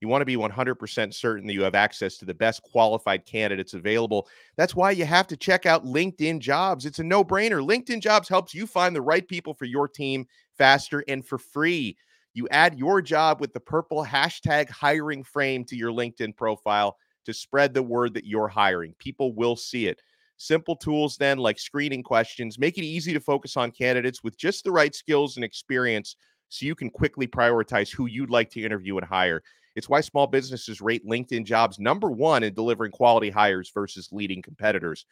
You 0.00 0.08
want 0.08 0.20
to 0.20 0.26
be 0.26 0.36
100% 0.36 1.14
certain 1.14 1.46
that 1.46 1.54
you 1.54 1.62
have 1.62 1.74
access 1.74 2.18
to 2.18 2.26
the 2.26 2.34
best 2.34 2.62
qualified 2.62 3.24
candidates 3.24 3.72
available. 3.72 4.28
That's 4.56 4.74
why 4.74 4.90
you 4.90 5.06
have 5.06 5.26
to 5.28 5.36
check 5.36 5.64
out 5.64 5.86
LinkedIn 5.86 6.40
Jobs. 6.40 6.84
It's 6.84 6.98
a 6.98 7.04
no 7.04 7.24
brainer. 7.24 7.66
LinkedIn 7.66 8.00
Jobs 8.02 8.28
helps 8.28 8.52
you 8.54 8.66
find 8.66 8.94
the 8.94 9.00
right 9.00 9.26
people 9.26 9.54
for 9.54 9.64
your 9.64 9.88
team 9.88 10.26
faster 10.58 11.04
and 11.08 11.24
for 11.24 11.38
free. 11.38 11.96
You 12.34 12.48
add 12.50 12.78
your 12.78 13.00
job 13.00 13.40
with 13.40 13.52
the 13.54 13.60
purple 13.60 14.04
hashtag 14.04 14.68
hiring 14.68 15.22
frame 15.22 15.64
to 15.66 15.76
your 15.76 15.92
LinkedIn 15.92 16.36
profile 16.36 16.98
to 17.24 17.32
spread 17.32 17.72
the 17.72 17.82
word 17.82 18.12
that 18.14 18.26
you're 18.26 18.48
hiring. 18.48 18.94
People 18.98 19.32
will 19.32 19.56
see 19.56 19.86
it. 19.86 20.02
Simple 20.36 20.76
tools, 20.76 21.16
then, 21.16 21.38
like 21.38 21.58
screening 21.58 22.02
questions, 22.02 22.58
make 22.58 22.76
it 22.76 22.84
easy 22.84 23.12
to 23.12 23.20
focus 23.20 23.56
on 23.56 23.70
candidates 23.70 24.22
with 24.22 24.36
just 24.36 24.64
the 24.64 24.72
right 24.72 24.94
skills 24.94 25.36
and 25.36 25.44
experience 25.44 26.16
so 26.48 26.66
you 26.66 26.74
can 26.74 26.90
quickly 26.90 27.26
prioritize 27.26 27.92
who 27.92 28.06
you'd 28.06 28.30
like 28.30 28.50
to 28.50 28.62
interview 28.62 28.96
and 28.98 29.06
hire. 29.06 29.42
It's 29.76 29.88
why 29.88 30.00
small 30.00 30.26
businesses 30.26 30.80
rate 30.80 31.06
LinkedIn 31.06 31.44
jobs 31.44 31.78
number 31.78 32.10
one 32.10 32.42
in 32.42 32.54
delivering 32.54 32.92
quality 32.92 33.30
hires 33.30 33.70
versus 33.74 34.08
leading 34.12 34.42
competitors. 34.42 35.06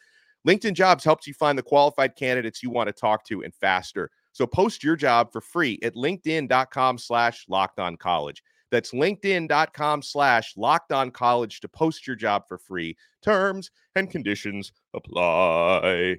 LinkedIn 0.46 0.74
jobs 0.74 1.04
helps 1.04 1.26
you 1.26 1.34
find 1.34 1.56
the 1.56 1.62
qualified 1.62 2.16
candidates 2.16 2.62
you 2.62 2.70
want 2.70 2.88
to 2.88 2.92
talk 2.92 3.24
to 3.26 3.42
and 3.42 3.54
faster. 3.54 4.10
So 4.32 4.46
post 4.46 4.82
your 4.82 4.96
job 4.96 5.32
for 5.32 5.40
free 5.40 5.78
at 5.82 5.94
LinkedIn.com 5.94 6.98
slash 6.98 7.44
locked 7.48 7.78
on 7.78 7.96
college. 7.96 8.42
That's 8.72 8.92
linkedin.com 8.92 10.00
slash 10.00 10.54
locked 10.56 10.92
on 10.92 11.10
college 11.10 11.60
to 11.60 11.68
post 11.68 12.06
your 12.06 12.16
job 12.16 12.44
for 12.48 12.56
free. 12.56 12.96
Terms 13.22 13.70
and 13.94 14.10
conditions 14.10 14.72
apply. 14.94 16.16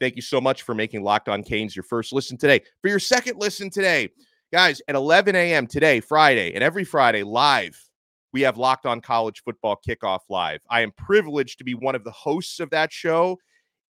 Thank 0.00 0.16
you 0.16 0.22
so 0.22 0.40
much 0.40 0.62
for 0.62 0.74
making 0.74 1.02
Locked 1.02 1.28
On 1.28 1.42
Canes 1.42 1.76
your 1.76 1.82
first 1.82 2.14
listen 2.14 2.38
today. 2.38 2.62
For 2.80 2.88
your 2.88 2.98
second 2.98 3.38
listen 3.38 3.68
today, 3.68 4.08
guys, 4.50 4.80
at 4.88 4.94
11 4.94 5.36
a.m. 5.36 5.66
today, 5.66 6.00
Friday, 6.00 6.54
and 6.54 6.64
every 6.64 6.84
Friday 6.84 7.22
live, 7.22 7.78
we 8.32 8.40
have 8.40 8.56
Locked 8.56 8.86
On 8.86 9.02
College 9.02 9.42
Football 9.44 9.78
Kickoff 9.86 10.20
Live. 10.30 10.60
I 10.70 10.80
am 10.80 10.92
privileged 10.92 11.58
to 11.58 11.64
be 11.64 11.74
one 11.74 11.94
of 11.94 12.04
the 12.04 12.10
hosts 12.12 12.60
of 12.60 12.70
that 12.70 12.90
show. 12.90 13.38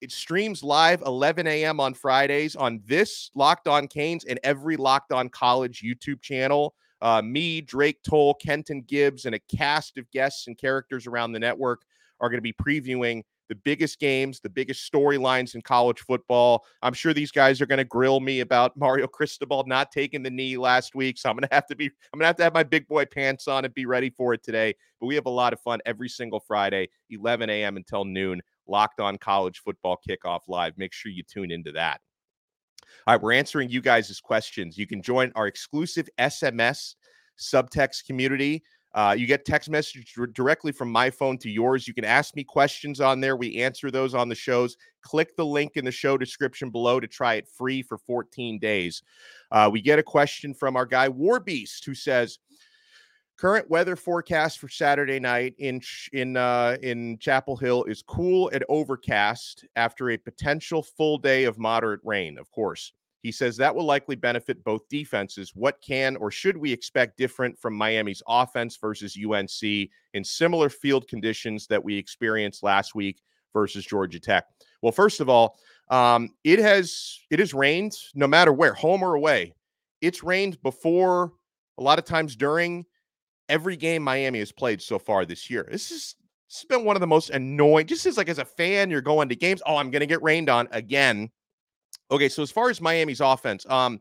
It 0.00 0.10
streams 0.10 0.64
live 0.64 1.02
11 1.02 1.46
a.m. 1.46 1.78
on 1.78 1.94
Fridays 1.94 2.56
on 2.56 2.80
this 2.86 3.30
Locked 3.36 3.68
On 3.68 3.86
Canes 3.86 4.24
and 4.24 4.40
every 4.42 4.76
Locked 4.76 5.12
On 5.12 5.28
College 5.28 5.84
YouTube 5.84 6.22
channel. 6.22 6.74
Uh, 7.02 7.22
me, 7.22 7.60
Drake 7.60 7.98
Toll, 8.02 8.34
Kenton 8.34 8.82
Gibbs, 8.82 9.24
and 9.24 9.34
a 9.34 9.38
cast 9.38 9.98
of 9.98 10.10
guests 10.10 10.46
and 10.46 10.56
characters 10.58 11.06
around 11.06 11.32
the 11.32 11.38
network 11.38 11.82
are 12.20 12.28
going 12.28 12.38
to 12.38 12.42
be 12.42 12.52
previewing 12.52 13.22
the 13.50 13.54
biggest 13.56 13.98
games, 13.98 14.38
the 14.38 14.48
biggest 14.48 14.90
storylines 14.90 15.56
in 15.56 15.60
college 15.60 15.98
football. 16.00 16.64
I'm 16.82 16.92
sure 16.92 17.12
these 17.12 17.32
guys 17.32 17.60
are 17.60 17.66
going 17.66 17.78
to 17.78 17.84
grill 17.84 18.20
me 18.20 18.40
about 18.40 18.76
Mario 18.76 19.08
Cristobal 19.08 19.64
not 19.66 19.90
taking 19.90 20.22
the 20.22 20.30
knee 20.30 20.56
last 20.56 20.94
week. 20.94 21.18
So 21.18 21.28
I'm 21.28 21.36
going 21.36 21.48
to 21.48 21.54
have 21.54 21.66
to 21.66 21.74
be, 21.74 21.86
I'm 21.86 22.18
going 22.18 22.22
to 22.22 22.26
have 22.28 22.36
to 22.36 22.44
have 22.44 22.54
my 22.54 22.62
big 22.62 22.86
boy 22.86 23.06
pants 23.06 23.48
on 23.48 23.64
and 23.64 23.74
be 23.74 23.86
ready 23.86 24.08
for 24.08 24.32
it 24.32 24.44
today. 24.44 24.72
But 25.00 25.06
we 25.06 25.16
have 25.16 25.26
a 25.26 25.30
lot 25.30 25.52
of 25.52 25.60
fun 25.60 25.80
every 25.84 26.08
single 26.08 26.38
Friday, 26.38 26.88
11 27.10 27.50
a.m. 27.50 27.76
until 27.76 28.04
noon, 28.04 28.40
locked 28.68 29.00
on 29.00 29.18
college 29.18 29.60
football 29.64 29.98
kickoff 30.08 30.40
live. 30.46 30.78
Make 30.78 30.92
sure 30.92 31.10
you 31.10 31.24
tune 31.24 31.50
into 31.50 31.72
that. 31.72 32.00
All 33.06 33.14
right, 33.14 33.22
we're 33.22 33.32
answering 33.32 33.70
you 33.70 33.80
guys' 33.80 34.20
questions. 34.20 34.76
You 34.78 34.86
can 34.86 35.02
join 35.02 35.32
our 35.34 35.46
exclusive 35.46 36.08
SMS 36.18 36.94
subtext 37.38 38.06
community. 38.06 38.62
Uh, 38.92 39.14
you 39.16 39.26
get 39.26 39.44
text 39.44 39.70
message 39.70 40.14
directly 40.32 40.72
from 40.72 40.90
my 40.90 41.10
phone 41.10 41.38
to 41.38 41.48
yours. 41.48 41.86
You 41.86 41.94
can 41.94 42.04
ask 42.04 42.34
me 42.34 42.42
questions 42.42 43.00
on 43.00 43.20
there. 43.20 43.36
We 43.36 43.62
answer 43.62 43.90
those 43.90 44.14
on 44.14 44.28
the 44.28 44.34
shows. 44.34 44.76
Click 45.02 45.36
the 45.36 45.46
link 45.46 45.72
in 45.76 45.84
the 45.84 45.92
show 45.92 46.18
description 46.18 46.70
below 46.70 46.98
to 46.98 47.06
try 47.06 47.34
it 47.34 47.46
free 47.46 47.82
for 47.82 47.98
14 47.98 48.58
days. 48.58 49.02
Uh, 49.52 49.70
we 49.72 49.80
get 49.80 50.00
a 50.00 50.02
question 50.02 50.52
from 50.52 50.76
our 50.76 50.86
guy 50.86 51.08
Warbeast 51.08 51.84
who 51.84 51.94
says, 51.94 52.40
Current 53.40 53.70
weather 53.70 53.96
forecast 53.96 54.58
for 54.58 54.68
Saturday 54.68 55.18
night 55.18 55.54
in 55.56 55.80
in 56.12 56.36
uh, 56.36 56.76
in 56.82 57.16
Chapel 57.20 57.56
Hill 57.56 57.84
is 57.84 58.02
cool 58.02 58.50
and 58.50 58.62
overcast 58.68 59.64
after 59.76 60.10
a 60.10 60.18
potential 60.18 60.82
full 60.82 61.16
day 61.16 61.44
of 61.44 61.58
moderate 61.58 62.02
rain. 62.04 62.36
Of 62.36 62.50
course, 62.50 62.92
he 63.22 63.32
says 63.32 63.56
that 63.56 63.74
will 63.74 63.86
likely 63.86 64.14
benefit 64.14 64.62
both 64.62 64.86
defenses. 64.90 65.52
What 65.54 65.80
can 65.80 66.16
or 66.16 66.30
should 66.30 66.54
we 66.54 66.70
expect 66.70 67.16
different 67.16 67.58
from 67.58 67.72
Miami's 67.74 68.22
offense 68.28 68.76
versus 68.76 69.16
UNC 69.16 69.62
in 69.62 70.22
similar 70.22 70.68
field 70.68 71.08
conditions 71.08 71.66
that 71.68 71.82
we 71.82 71.96
experienced 71.96 72.62
last 72.62 72.94
week 72.94 73.22
versus 73.54 73.86
Georgia 73.86 74.20
Tech? 74.20 74.44
Well, 74.82 74.92
first 74.92 75.18
of 75.18 75.30
all, 75.30 75.56
um, 75.88 76.28
it 76.44 76.58
has 76.58 77.18
it 77.30 77.38
has 77.38 77.54
rained 77.54 77.96
no 78.14 78.26
matter 78.26 78.52
where, 78.52 78.74
home 78.74 79.02
or 79.02 79.14
away. 79.14 79.54
It's 80.02 80.22
rained 80.22 80.60
before, 80.62 81.32
a 81.78 81.82
lot 81.82 81.98
of 81.98 82.04
times 82.04 82.36
during 82.36 82.84
every 83.50 83.76
game 83.76 84.02
Miami 84.02 84.38
has 84.38 84.52
played 84.52 84.80
so 84.80 84.98
far 84.98 85.26
this 85.26 85.50
year. 85.50 85.68
This 85.70 85.90
is 85.90 86.16
has 86.50 86.64
been 86.64 86.84
one 86.84 86.96
of 86.96 87.00
the 87.00 87.06
most 87.06 87.30
annoying. 87.30 87.86
Just 87.86 88.06
as 88.06 88.16
like 88.16 88.28
as 88.28 88.38
a 88.38 88.44
fan, 88.44 88.90
you're 88.90 89.00
going 89.00 89.28
to 89.28 89.36
games. 89.36 89.62
Oh, 89.66 89.76
I'm 89.76 89.90
going 89.90 90.00
to 90.00 90.06
get 90.06 90.22
rained 90.22 90.48
on 90.48 90.68
again 90.72 91.30
Okay, 92.10 92.28
so 92.28 92.42
as 92.42 92.50
far 92.50 92.70
as 92.70 92.80
Miami's 92.80 93.20
offense, 93.20 93.64
um, 93.68 94.00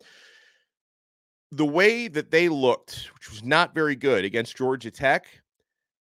the 1.51 1.65
way 1.65 2.07
that 2.07 2.31
they 2.31 2.49
looked, 2.49 3.09
which 3.13 3.29
was 3.29 3.43
not 3.43 3.75
very 3.75 3.95
good 3.95 4.25
against 4.25 4.57
Georgia 4.57 4.89
Tech, 4.89 5.27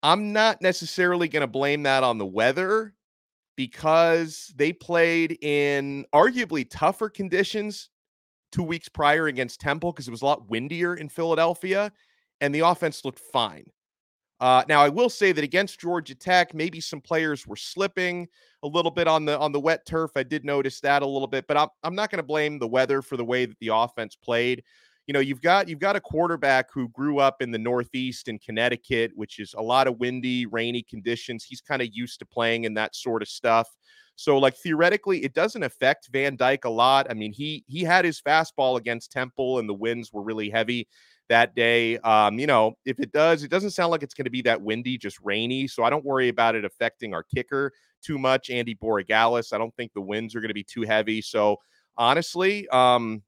I'm 0.02 0.32
not 0.32 0.62
necessarily 0.62 1.28
going 1.28 1.42
to 1.42 1.46
blame 1.46 1.82
that 1.84 2.02
on 2.02 2.18
the 2.18 2.26
weather 2.26 2.94
because 3.56 4.52
they 4.56 4.72
played 4.72 5.38
in 5.42 6.06
arguably 6.14 6.66
tougher 6.68 7.10
conditions 7.10 7.90
two 8.50 8.62
weeks 8.62 8.88
prior 8.88 9.26
against 9.26 9.60
Temple 9.60 9.92
because 9.92 10.08
it 10.08 10.10
was 10.10 10.22
a 10.22 10.26
lot 10.26 10.48
windier 10.48 10.94
in 10.94 11.08
Philadelphia 11.08 11.92
and 12.42 12.54
the 12.54 12.60
offense 12.60 13.04
looked 13.04 13.20
fine. 13.20 13.64
Uh, 14.40 14.64
now 14.68 14.82
I 14.82 14.88
will 14.88 15.08
say 15.08 15.30
that 15.30 15.44
against 15.44 15.80
Georgia 15.80 16.16
Tech, 16.16 16.52
maybe 16.52 16.80
some 16.80 17.00
players 17.00 17.46
were 17.46 17.56
slipping 17.56 18.26
a 18.64 18.66
little 18.66 18.90
bit 18.90 19.06
on 19.06 19.24
the 19.24 19.38
on 19.38 19.52
the 19.52 19.60
wet 19.60 19.86
turf. 19.86 20.10
I 20.16 20.24
did 20.24 20.44
notice 20.44 20.80
that 20.80 21.02
a 21.02 21.06
little 21.06 21.28
bit, 21.28 21.46
but 21.46 21.56
I'm 21.56 21.68
I'm 21.84 21.94
not 21.94 22.10
going 22.10 22.18
to 22.18 22.24
blame 22.24 22.58
the 22.58 22.66
weather 22.66 23.00
for 23.02 23.16
the 23.16 23.24
way 23.24 23.46
that 23.46 23.56
the 23.60 23.68
offense 23.68 24.16
played. 24.16 24.64
You 25.06 25.14
know, 25.14 25.20
you've 25.20 25.40
got 25.40 25.68
you've 25.68 25.78
got 25.78 25.94
a 25.94 26.00
quarterback 26.00 26.72
who 26.72 26.88
grew 26.88 27.20
up 27.20 27.40
in 27.40 27.52
the 27.52 27.58
Northeast 27.58 28.26
in 28.26 28.40
Connecticut, 28.40 29.12
which 29.14 29.38
is 29.38 29.54
a 29.56 29.62
lot 29.62 29.86
of 29.86 30.00
windy, 30.00 30.46
rainy 30.46 30.82
conditions. 30.82 31.44
He's 31.44 31.60
kind 31.60 31.80
of 31.80 31.88
used 31.92 32.18
to 32.18 32.26
playing 32.26 32.64
in 32.64 32.74
that 32.74 32.96
sort 32.96 33.22
of 33.22 33.28
stuff. 33.28 33.68
So, 34.16 34.38
like 34.38 34.56
theoretically, 34.56 35.24
it 35.24 35.34
doesn't 35.34 35.62
affect 35.62 36.08
Van 36.12 36.36
Dyke 36.36 36.64
a 36.64 36.70
lot. 36.70 37.06
I 37.08 37.14
mean, 37.14 37.32
he 37.32 37.64
he 37.68 37.82
had 37.84 38.04
his 38.04 38.20
fastball 38.20 38.76
against 38.76 39.12
Temple, 39.12 39.60
and 39.60 39.68
the 39.68 39.74
winds 39.74 40.12
were 40.12 40.22
really 40.22 40.50
heavy 40.50 40.88
that 41.32 41.54
day. 41.54 41.96
Um, 41.98 42.38
you 42.38 42.46
know, 42.46 42.74
if 42.84 43.00
it 43.00 43.10
does, 43.10 43.42
it 43.42 43.50
doesn't 43.50 43.70
sound 43.70 43.90
like 43.90 44.02
it's 44.02 44.12
going 44.12 44.26
to 44.26 44.30
be 44.30 44.42
that 44.42 44.60
windy, 44.60 44.98
just 44.98 45.18
rainy. 45.22 45.66
So 45.66 45.82
I 45.82 45.88
don't 45.88 46.04
worry 46.04 46.28
about 46.28 46.54
it 46.54 46.64
affecting 46.66 47.14
our 47.14 47.22
kicker 47.22 47.72
too 48.02 48.18
much. 48.18 48.50
Andy 48.50 48.74
Borregales. 48.74 49.54
I 49.54 49.58
don't 49.58 49.74
think 49.74 49.94
the 49.94 50.02
winds 50.02 50.34
are 50.34 50.40
going 50.40 50.50
to 50.50 50.54
be 50.54 50.62
too 50.62 50.82
heavy. 50.82 51.22
So 51.22 51.56
honestly, 51.96 52.68
um, 52.68 53.22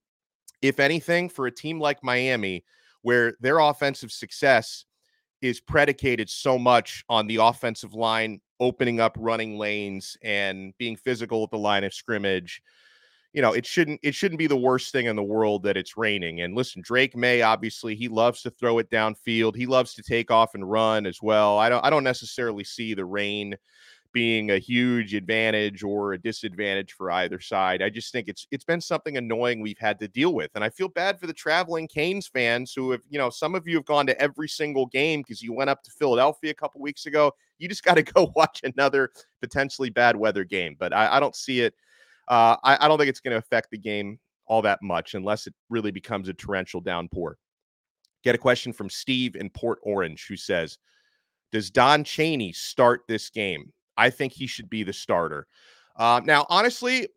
if 0.61 0.80
anything, 0.80 1.30
for 1.30 1.46
a 1.46 1.50
team 1.50 1.80
like 1.80 2.04
Miami, 2.04 2.62
where 3.00 3.37
their 3.40 3.58
offensive 3.58 4.12
success 4.12 4.84
is 5.40 5.61
predicated 5.61 6.28
so 6.28 6.58
much 6.58 7.04
on 7.08 7.26
the 7.26 7.37
offensive 7.37 7.94
line 7.94 8.38
opening 8.61 9.00
up 9.00 9.16
running 9.18 9.56
lanes 9.56 10.14
and 10.23 10.75
being 10.76 10.96
physical 10.96 11.42
at 11.42 11.50
the 11.50 11.58
line 11.58 11.84
of 11.84 11.94
scrimmage 11.94 12.61
you 13.35 13.43
know, 13.43 13.53
it 13.53 13.67
shouldn't 13.67 13.99
it 14.05 14.14
shouldn't 14.14 14.38
be 14.38 14.47
the 14.47 14.57
worst 14.57 14.93
thing 14.93 15.07
in 15.07 15.17
the 15.17 15.23
world 15.23 15.64
that 15.64 15.76
it's 15.76 15.97
raining. 15.97 16.43
And 16.43 16.55
listen, 16.55 16.81
Drake 16.83 17.17
Maye 17.17 17.43
obviously 17.43 17.97
he 17.97 18.07
loves 18.07 18.43
to 18.43 18.50
throw 18.50 18.79
it 18.79 18.88
downfield. 18.91 19.57
He 19.57 19.67
loves 19.67 19.93
to 19.95 20.03
take 20.03 20.31
off 20.31 20.55
and 20.55 20.71
run 20.71 21.05
as 21.05 21.21
well. 21.21 21.59
I 21.59 21.69
don't 21.69 21.85
I 21.85 21.91
don't 21.91 22.05
necessarily 22.05 22.62
see 22.62 22.95
the 22.95 23.05
rain 23.05 23.57
being 24.12 24.53
a 24.53 24.59
huge 24.59 25.12
advantage 25.14 25.83
or 25.83 26.12
a 26.12 26.19
disadvantage 26.19 26.93
for 26.93 27.11
either 27.11 27.41
side. 27.41 27.83
I 27.83 27.91
just 27.91 28.12
think 28.12 28.29
it's 28.29 28.47
it's 28.53 28.62
been 28.62 28.81
something 28.81 29.17
annoying 29.17 29.61
we've 29.61 29.79
had 29.79 29.99
to 29.99 30.07
deal 30.07 30.33
with. 30.33 30.53
And 30.55 30.62
I 30.62 30.71
feel 30.71 30.88
bad 30.88 31.19
for 31.19 31.26
the 31.26 31.33
traveling 31.33 31.88
Canes 31.88 32.29
fans 32.29 32.73
who 32.73 32.93
have, 32.93 33.03
you 33.11 33.19
know, 33.19 33.31
some 33.31 33.57
of 33.57 33.67
you 33.67 33.75
have 33.75 33.85
gone 33.85 34.07
to 34.07 34.23
every 34.23 34.49
single 34.49 34.87
game 34.87 35.23
because 35.23 35.43
you 35.43 35.53
went 35.53 35.71
up 35.71 35.83
to 35.83 35.91
Philadelphia 35.91 36.53
a 36.53 36.55
couple 36.55 36.81
weeks 36.81 37.07
ago. 37.07 37.33
You 37.59 37.69
just 37.69 37.83
got 37.83 37.95
to 37.95 38.03
go 38.05 38.33
watch 38.37 38.61
another 38.62 39.11
potentially 39.43 39.91
bad 39.91 40.14
weather 40.14 40.45
game. 40.45 40.76
But 40.79 40.93
I, 40.93 41.17
I 41.17 41.21
don't 41.21 41.35
see 41.35 41.62
it 41.62 41.75
uh, 42.28 42.57
I, 42.62 42.78
I 42.81 42.88
don't 42.88 42.99
think 42.99 43.09
it's 43.09 43.21
going 43.21 43.33
to 43.33 43.38
affect 43.38 43.71
the 43.71 43.78
game 43.78 44.19
all 44.47 44.62
that 44.62 44.83
much 44.83 45.14
unless 45.14 45.47
it 45.47 45.54
really 45.71 45.90
becomes 45.90 46.28
a 46.28 46.35
torrential 46.35 46.81
downpour. 46.81 47.37
Get 48.23 48.35
a 48.35 48.38
question 48.38 48.73
from 48.73 48.90
Steve 48.90 49.37
in 49.37 49.50
Port 49.50 49.78
Orange 49.83 50.26
who 50.28 50.37
says, 50.37 50.78
Does 51.52 51.71
Don 51.71 52.04
Chaney 52.04 52.52
start 52.52 53.02
this 53.09 53.31
game? 53.31 53.73
I 53.97 54.11
think 54.11 54.33
he 54.33 54.47
should 54.47 54.69
be 54.69 54.83
the 54.83 54.93
starter. 54.93 55.47
Uh, 55.97 56.21
now, 56.25 56.47
honestly, 56.49 57.09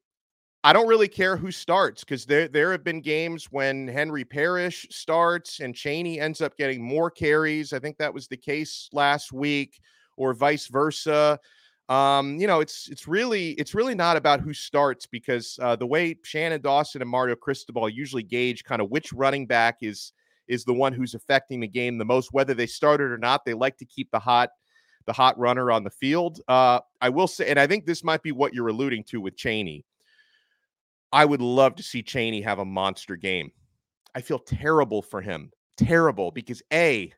I 0.64 0.74
don't 0.74 0.88
really 0.88 1.08
care 1.08 1.38
who 1.38 1.52
starts 1.52 2.04
because 2.04 2.26
there 2.26 2.48
there 2.48 2.72
have 2.72 2.84
been 2.84 3.02
games 3.02 3.46
when 3.52 3.88
Henry 3.88 4.26
Parrish 4.26 4.86
starts 4.90 5.60
and 5.60 5.74
Chaney 5.74 6.20
ends 6.20 6.42
up 6.42 6.58
getting 6.58 6.84
more 6.84 7.10
carries. 7.10 7.74
I 7.74 7.80
think 7.80 7.98
that 7.98 8.14
was 8.14 8.28
the 8.28 8.38
case 8.38 8.90
last 8.92 9.32
week, 9.32 9.80
or 10.18 10.34
vice 10.34 10.68
versa 10.68 11.40
um, 11.89 12.38
you 12.38 12.48
know, 12.48 12.60
it's 12.60 12.89
it's 12.89 13.08
really 13.08 13.51
it's 13.51 13.74
really 13.74 13.96
not 13.96 14.17
about 14.17 14.41
who 14.41 14.53
starts 14.53 15.06
because 15.06 15.58
uh, 15.62 15.75
the 15.75 15.88
way 15.88 16.17
Shannon 16.24 16.62
Dawson 16.62 17.01
and 17.01 17.10
Mario 17.10 17.36
Cristobal 17.36 17.88
usually 17.88 18.24
gauge 18.24 18.63
kind 18.63 18.82
of 18.82 18.89
which 18.89 19.13
running 19.13 19.48
back 19.48 19.77
is 19.82 20.12
is 20.48 20.65
the 20.65 20.74
one 20.74 20.94
who's 20.94 21.13
affecting 21.13 21.60
the 21.60 21.67
game 21.67 21.98
the 21.98 22.06
most, 22.06 22.34
whether 22.34 22.53
they 22.53 22.65
started 22.65 23.12
or 23.12 23.17
not. 23.17 23.46
They 23.46 23.53
like 23.53 23.77
to 23.77 23.86
keep 23.86 24.12
the 24.12 24.20
hot 24.20 24.50
the 25.06 25.13
hot 25.13 25.39
runner 25.39 25.72
on 25.72 25.86
the 25.86 25.89
field. 25.89 26.41
Uh, 26.50 26.82
I 27.00 27.08
will 27.08 27.27
say, 27.27 27.50
and 27.50 27.58
I 27.58 27.65
think 27.67 27.86
this 27.86 28.03
might 28.03 28.22
be 28.22 28.34
what 28.34 28.53
you're 28.53 28.67
alluding 28.67 29.06
to 29.06 29.22
with 29.22 29.38
Chaney. 29.38 29.86
I 31.13 31.24
would 31.24 31.41
love 31.41 31.75
to 31.75 31.84
see 31.84 32.03
Chaney 32.03 32.41
have 32.41 32.60
a 32.60 32.65
monster 32.65 33.15
game. 33.15 33.51
I 34.13 34.20
feel 34.20 34.39
terrible 34.39 35.01
for 35.01 35.22
him, 35.22 35.51
terrible 35.77 36.32
because 36.32 36.62
a 36.74 37.13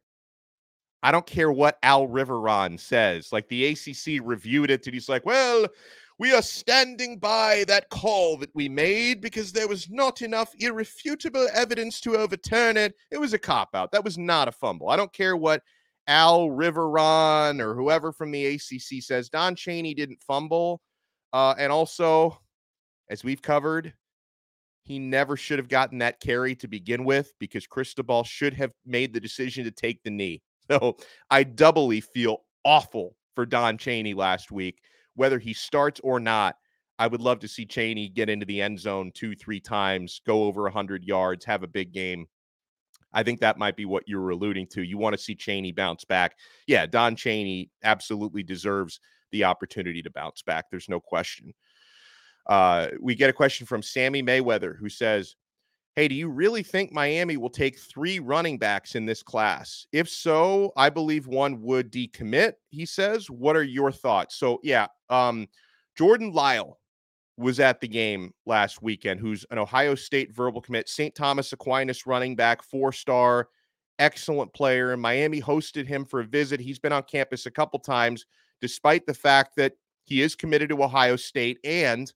I 1.02 1.12
don't 1.12 1.26
care 1.26 1.52
what 1.52 1.78
Al 1.84 2.08
Riveron 2.08 2.80
says. 2.80 3.32
Like 3.32 3.48
the 3.48 3.68
ACC 3.68 4.22
reviewed 4.24 4.70
it, 4.72 4.86
and 4.86 4.94
he's 4.94 5.10
like, 5.10 5.26
well, 5.26 5.68
we 6.20 6.34
are 6.34 6.42
standing 6.42 7.18
by 7.18 7.64
that 7.68 7.90
call 7.90 8.38
that 8.38 8.54
we 8.54 8.68
made 8.68 9.22
because 9.22 9.54
there 9.54 9.70
was 9.70 9.90
not 9.90 10.22
enough 10.22 10.54
irrefutable 10.60 11.48
evidence 11.54 12.02
to 12.02 12.18
overturn 12.18 12.76
it. 12.76 12.94
It 13.10 13.20
was 13.20 13.34
a 13.34 13.40
cop 13.40 13.70
out. 13.74 13.94
That 13.94 14.04
was 14.04 14.18
not 14.18 14.50
a 14.50 14.52
fumble. 14.52 14.90
I 14.90 14.98
don't 14.98 15.14
care 15.14 15.38
what 15.38 15.64
Al 16.08 16.50
Riveron 16.50 17.62
or 17.62 17.74
whoever 17.74 18.12
from 18.12 18.32
the 18.32 18.46
ACC 18.48 19.02
says. 19.02 19.30
Don 19.30 19.56
Chaney 19.56 19.94
didn't 19.94 20.22
fumble. 20.22 20.82
Uh, 21.32 21.56
and 21.58 21.72
also, 21.72 22.38
as 23.10 23.24
we've 23.24 23.42
covered, 23.42 23.94
he 24.84 25.00
never 25.00 25.38
should 25.38 25.60
have 25.60 25.70
gotten 25.70 26.00
that 26.00 26.20
carry 26.20 26.56
to 26.56 26.68
begin 26.68 27.06
with 27.06 27.32
because 27.40 27.68
Cristobal 27.68 28.24
should 28.24 28.56
have 28.56 28.72
made 28.86 29.14
the 29.14 29.20
decision 29.20 29.64
to 29.64 29.72
take 29.72 30.04
the 30.04 30.10
knee. 30.10 30.42
So 30.70 30.98
I 31.30 31.44
doubly 31.44 32.02
feel 32.02 32.44
awful 32.64 33.16
for 33.36 33.46
Don 33.46 33.78
Chaney 33.78 34.14
last 34.14 34.52
week. 34.52 34.82
Whether 35.16 35.40
he 35.40 35.54
starts 35.54 36.00
or 36.04 36.20
not, 36.20 36.56
I 37.00 37.08
would 37.08 37.22
love 37.22 37.40
to 37.40 37.48
see 37.48 37.66
Chaney 37.66 38.10
get 38.10 38.30
into 38.30 38.46
the 38.46 38.62
end 38.62 38.80
zone 38.80 39.12
two, 39.14 39.36
three 39.36 39.60
times, 39.60 40.22
go 40.26 40.44
over 40.44 40.64
100 40.64 41.04
yards, 41.04 41.46
have 41.46 41.64
a 41.64 41.68
big 41.68 41.94
game. 41.94 42.28
I 43.14 43.24
think 43.24 43.40
that 43.40 43.58
might 43.58 43.76
be 43.76 43.86
what 43.86 44.04
you 44.08 44.20
were 44.20 44.30
alluding 44.30 44.68
to. 44.68 44.84
You 44.84 44.98
want 44.98 45.14
to 45.16 45.22
see 45.22 45.34
Chaney 45.34 45.72
bounce 45.72 46.06
back. 46.06 46.36
Yeah, 46.68 46.86
Don 46.86 47.16
Chaney 47.16 47.72
absolutely 47.84 48.44
deserves 48.44 49.00
the 49.32 49.46
opportunity 49.46 50.02
to 50.04 50.12
bounce 50.12 50.42
back. 50.42 50.66
There's 50.70 50.90
no 50.90 51.00
question. 51.00 51.54
Uh, 52.48 52.90
we 53.02 53.16
get 53.16 53.30
a 53.30 53.34
question 53.34 53.66
from 53.66 53.82
Sammy 53.82 54.22
Mayweather 54.22 54.78
who 54.78 54.90
says, 54.90 55.36
Hey, 56.00 56.08
do 56.08 56.16
you 56.16 56.30
really 56.30 56.64
think 56.64 56.94
Miami 56.94 57.36
will 57.36 57.50
take 57.50 57.78
three 57.78 58.20
running 58.20 58.58
backs 58.58 58.96
in 58.96 59.06
this 59.06 59.22
class? 59.22 59.86
If 59.92 60.08
so, 60.08 60.72
I 60.78 60.90
believe 60.90 61.28
one 61.28 61.62
would 61.62 61.92
decommit, 61.92 62.54
he 62.70 62.86
says. 62.86 63.30
What 63.30 63.58
are 63.58 63.64
your 63.64 63.92
thoughts? 63.92 64.38
So, 64.38 64.62
yeah, 64.64 64.88
um, 65.10 65.50
Jordan 65.98 66.32
Lyle 66.32 66.80
was 67.36 67.60
at 67.60 67.82
the 67.82 67.88
game 67.90 68.34
last 68.46 68.82
weekend, 68.82 69.20
who's 69.20 69.46
an 69.52 69.58
Ohio 69.58 69.94
State 69.94 70.34
verbal 70.34 70.62
commit, 70.62 70.88
St. 70.88 71.14
Thomas 71.14 71.52
Aquinas 71.52 72.08
running 72.08 72.34
back, 72.34 72.64
four 72.64 72.94
star, 72.94 73.50
excellent 74.00 74.54
player. 74.54 74.94
And 74.94 75.02
Miami 75.02 75.42
hosted 75.42 75.86
him 75.86 76.06
for 76.06 76.22
a 76.22 76.26
visit. 76.26 76.62
He's 76.62 76.80
been 76.80 76.94
on 76.94 77.04
campus 77.04 77.46
a 77.46 77.52
couple 77.52 77.78
times, 77.78 78.26
despite 78.62 79.06
the 79.06 79.14
fact 79.14 79.58
that 79.58 79.74
he 80.06 80.22
is 80.22 80.34
committed 80.34 80.70
to 80.70 80.82
Ohio 80.82 81.18
State. 81.18 81.58
And 81.66 82.10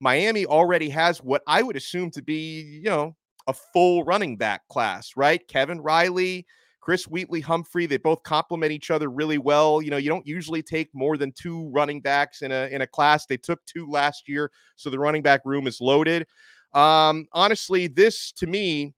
Miami 0.00 0.44
already 0.44 0.88
has 0.88 1.18
what 1.18 1.42
I 1.46 1.62
would 1.62 1.76
assume 1.76 2.10
to 2.10 2.22
be, 2.22 2.62
you 2.62 2.90
know, 2.90 3.14
a 3.48 3.52
full 3.52 4.04
running 4.04 4.36
back 4.36 4.68
class, 4.68 5.12
right? 5.16 5.46
Kevin 5.48 5.80
Riley, 5.80 6.46
Chris 6.80 7.08
Wheatley, 7.08 7.40
Humphrey, 7.40 7.86
they 7.86 7.96
both 7.96 8.22
complement 8.22 8.72
each 8.72 8.90
other 8.90 9.10
really 9.10 9.38
well. 9.38 9.82
You 9.82 9.90
know, 9.90 9.96
you 9.96 10.08
don't 10.08 10.26
usually 10.26 10.62
take 10.62 10.88
more 10.94 11.16
than 11.16 11.32
two 11.32 11.68
running 11.70 12.00
backs 12.00 12.42
in 12.42 12.52
a 12.52 12.68
in 12.68 12.82
a 12.82 12.86
class. 12.86 13.26
They 13.26 13.36
took 13.36 13.64
two 13.66 13.90
last 13.90 14.28
year, 14.28 14.50
so 14.76 14.90
the 14.90 14.98
running 14.98 15.22
back 15.22 15.40
room 15.44 15.66
is 15.66 15.80
loaded. 15.80 16.26
Um, 16.74 17.26
honestly, 17.32 17.88
this 17.88 18.32
to 18.32 18.46
me, 18.46 18.94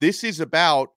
this 0.00 0.24
is 0.24 0.40
about 0.40 0.90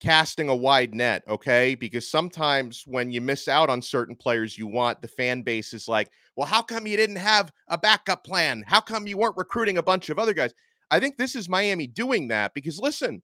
casting 0.00 0.48
a 0.48 0.54
wide 0.56 0.94
net, 0.94 1.22
okay? 1.28 1.74
Because 1.74 2.10
sometimes 2.10 2.84
when 2.86 3.10
you 3.10 3.20
miss 3.20 3.48
out 3.48 3.70
on 3.70 3.80
certain 3.80 4.14
players 4.14 4.58
you 4.58 4.66
want, 4.66 5.00
the 5.00 5.08
fan 5.08 5.42
base 5.42 5.72
is 5.72 5.88
like, 5.88 6.10
well, 6.36 6.46
how 6.46 6.62
come 6.62 6.86
you 6.86 6.96
didn't 6.96 7.16
have 7.16 7.50
a 7.68 7.78
backup 7.78 8.24
plan? 8.24 8.62
How 8.66 8.80
come 8.80 9.06
you 9.06 9.16
weren't 9.16 9.36
recruiting 9.36 9.78
a 9.78 9.82
bunch 9.82 10.10
of 10.10 10.18
other 10.18 10.34
guys? 10.34 10.52
I 10.90 11.00
think 11.00 11.16
this 11.16 11.34
is 11.34 11.48
Miami 11.48 11.86
doing 11.86 12.28
that 12.28 12.52
because 12.54 12.78
listen, 12.78 13.22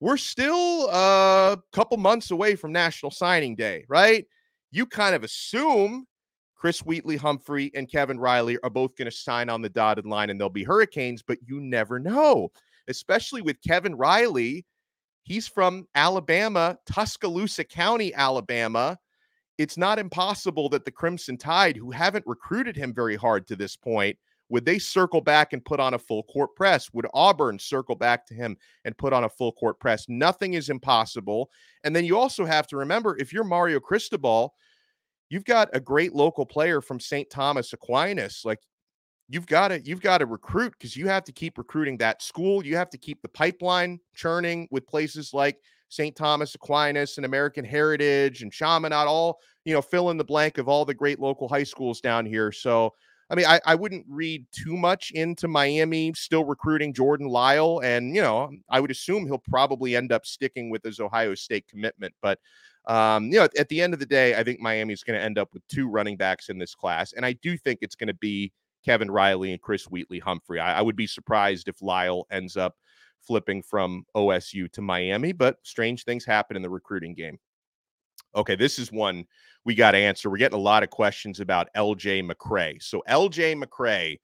we're 0.00 0.16
still 0.16 0.88
a 0.90 1.58
couple 1.72 1.96
months 1.96 2.30
away 2.30 2.56
from 2.56 2.72
National 2.72 3.10
Signing 3.10 3.54
Day, 3.56 3.84
right? 3.88 4.26
You 4.70 4.86
kind 4.86 5.14
of 5.14 5.24
assume 5.24 6.06
Chris 6.54 6.80
Wheatley, 6.80 7.16
Humphrey, 7.16 7.70
and 7.74 7.90
Kevin 7.90 8.18
Riley 8.18 8.58
are 8.62 8.70
both 8.70 8.96
going 8.96 9.10
to 9.10 9.16
sign 9.16 9.48
on 9.48 9.62
the 9.62 9.68
dotted 9.68 10.06
line 10.06 10.30
and 10.30 10.40
they'll 10.40 10.48
be 10.48 10.64
Hurricanes, 10.64 11.22
but 11.22 11.38
you 11.46 11.60
never 11.60 11.98
know, 11.98 12.50
especially 12.88 13.42
with 13.42 13.62
Kevin 13.66 13.94
Riley. 13.94 14.64
He's 15.22 15.48
from 15.48 15.86
Alabama, 15.94 16.78
Tuscaloosa 16.86 17.64
County, 17.64 18.14
Alabama. 18.14 18.98
It's 19.58 19.76
not 19.76 19.98
impossible 19.98 20.68
that 20.70 20.84
the 20.84 20.90
Crimson 20.90 21.36
Tide, 21.36 21.76
who 21.76 21.90
haven't 21.90 22.26
recruited 22.26 22.76
him 22.76 22.94
very 22.94 23.16
hard 23.16 23.46
to 23.48 23.56
this 23.56 23.76
point, 23.76 24.18
would 24.48 24.64
they 24.64 24.78
circle 24.78 25.20
back 25.20 25.52
and 25.52 25.64
put 25.64 25.80
on 25.80 25.94
a 25.94 25.98
full 25.98 26.22
court 26.24 26.54
press? 26.54 26.92
Would 26.92 27.06
Auburn 27.14 27.58
circle 27.58 27.96
back 27.96 28.26
to 28.26 28.34
him 28.34 28.56
and 28.84 28.96
put 28.96 29.12
on 29.12 29.24
a 29.24 29.28
full 29.28 29.52
court 29.52 29.80
press? 29.80 30.08
Nothing 30.08 30.54
is 30.54 30.70
impossible. 30.70 31.50
And 31.84 31.94
then 31.94 32.04
you 32.04 32.16
also 32.16 32.44
have 32.44 32.66
to 32.68 32.76
remember 32.76 33.16
if 33.18 33.32
you're 33.32 33.44
Mario 33.44 33.80
Cristobal, 33.80 34.54
you've 35.28 35.44
got 35.44 35.68
a 35.72 35.80
great 35.80 36.14
local 36.14 36.46
player 36.46 36.80
from 36.80 37.00
St. 37.00 37.28
Thomas 37.28 37.72
Aquinas. 37.72 38.42
Like 38.44 38.60
you've 39.28 39.46
got 39.46 39.68
to 39.68 39.80
you've 39.84 40.00
got 40.00 40.18
to 40.18 40.26
recruit 40.26 40.74
because 40.78 40.96
you 40.96 41.08
have 41.08 41.24
to 41.24 41.32
keep 41.32 41.58
recruiting 41.58 41.96
that 41.98 42.22
school. 42.22 42.64
You 42.64 42.76
have 42.76 42.90
to 42.90 42.98
keep 42.98 43.22
the 43.22 43.28
pipeline 43.28 43.98
churning 44.14 44.68
with 44.70 44.86
places 44.86 45.34
like 45.34 45.58
St. 45.88 46.14
Thomas 46.14 46.54
Aquinas 46.54 47.16
and 47.16 47.26
American 47.26 47.64
Heritage 47.64 48.42
and 48.42 48.52
Chaminade, 48.52 49.06
all 49.06 49.38
you 49.64 49.74
know, 49.74 49.82
fill 49.82 50.10
in 50.10 50.16
the 50.16 50.24
blank 50.24 50.58
of 50.58 50.68
all 50.68 50.84
the 50.84 50.94
great 50.94 51.18
local 51.18 51.48
high 51.48 51.64
schools 51.64 52.00
down 52.00 52.24
here. 52.24 52.52
So 52.52 52.94
I 53.28 53.34
mean, 53.34 53.46
I, 53.46 53.60
I 53.66 53.74
wouldn't 53.74 54.06
read 54.08 54.46
too 54.52 54.76
much 54.76 55.10
into 55.10 55.48
Miami 55.48 56.12
still 56.14 56.44
recruiting 56.44 56.92
Jordan 56.92 57.26
Lyle. 57.26 57.80
And, 57.82 58.14
you 58.14 58.22
know, 58.22 58.50
I 58.70 58.78
would 58.78 58.90
assume 58.90 59.26
he'll 59.26 59.38
probably 59.38 59.96
end 59.96 60.12
up 60.12 60.24
sticking 60.24 60.70
with 60.70 60.84
his 60.84 61.00
Ohio 61.00 61.34
State 61.34 61.66
commitment. 61.68 62.14
But, 62.22 62.38
um, 62.86 63.26
you 63.26 63.38
know, 63.38 63.44
at, 63.44 63.56
at 63.56 63.68
the 63.68 63.82
end 63.82 63.94
of 63.94 64.00
the 64.00 64.06
day, 64.06 64.36
I 64.36 64.44
think 64.44 64.60
Miami's 64.60 65.02
going 65.02 65.18
to 65.18 65.24
end 65.24 65.38
up 65.38 65.48
with 65.52 65.66
two 65.66 65.88
running 65.88 66.16
backs 66.16 66.48
in 66.48 66.58
this 66.58 66.74
class. 66.74 67.14
And 67.14 67.26
I 67.26 67.32
do 67.32 67.58
think 67.58 67.80
it's 67.82 67.96
going 67.96 68.08
to 68.08 68.14
be 68.14 68.52
Kevin 68.84 69.10
Riley 69.10 69.50
and 69.50 69.60
Chris 69.60 69.84
Wheatley 69.84 70.20
Humphrey. 70.20 70.60
I, 70.60 70.78
I 70.78 70.82
would 70.82 70.96
be 70.96 71.08
surprised 71.08 71.66
if 71.66 71.82
Lyle 71.82 72.26
ends 72.30 72.56
up 72.56 72.76
flipping 73.26 73.60
from 73.60 74.04
OSU 74.14 74.70
to 74.70 74.80
Miami, 74.82 75.32
but 75.32 75.56
strange 75.64 76.04
things 76.04 76.24
happen 76.24 76.56
in 76.56 76.62
the 76.62 76.70
recruiting 76.70 77.14
game. 77.14 77.38
Okay, 78.36 78.54
this 78.54 78.78
is 78.78 78.92
one 78.92 79.24
we 79.64 79.74
got 79.74 79.92
to 79.92 79.98
answer. 79.98 80.30
We're 80.30 80.36
getting 80.36 80.58
a 80.58 80.62
lot 80.62 80.82
of 80.82 80.90
questions 80.90 81.40
about 81.40 81.68
LJ 81.74 82.30
McCray. 82.30 82.82
So 82.82 83.02
LJ 83.08 83.62
McCray, 83.62 84.20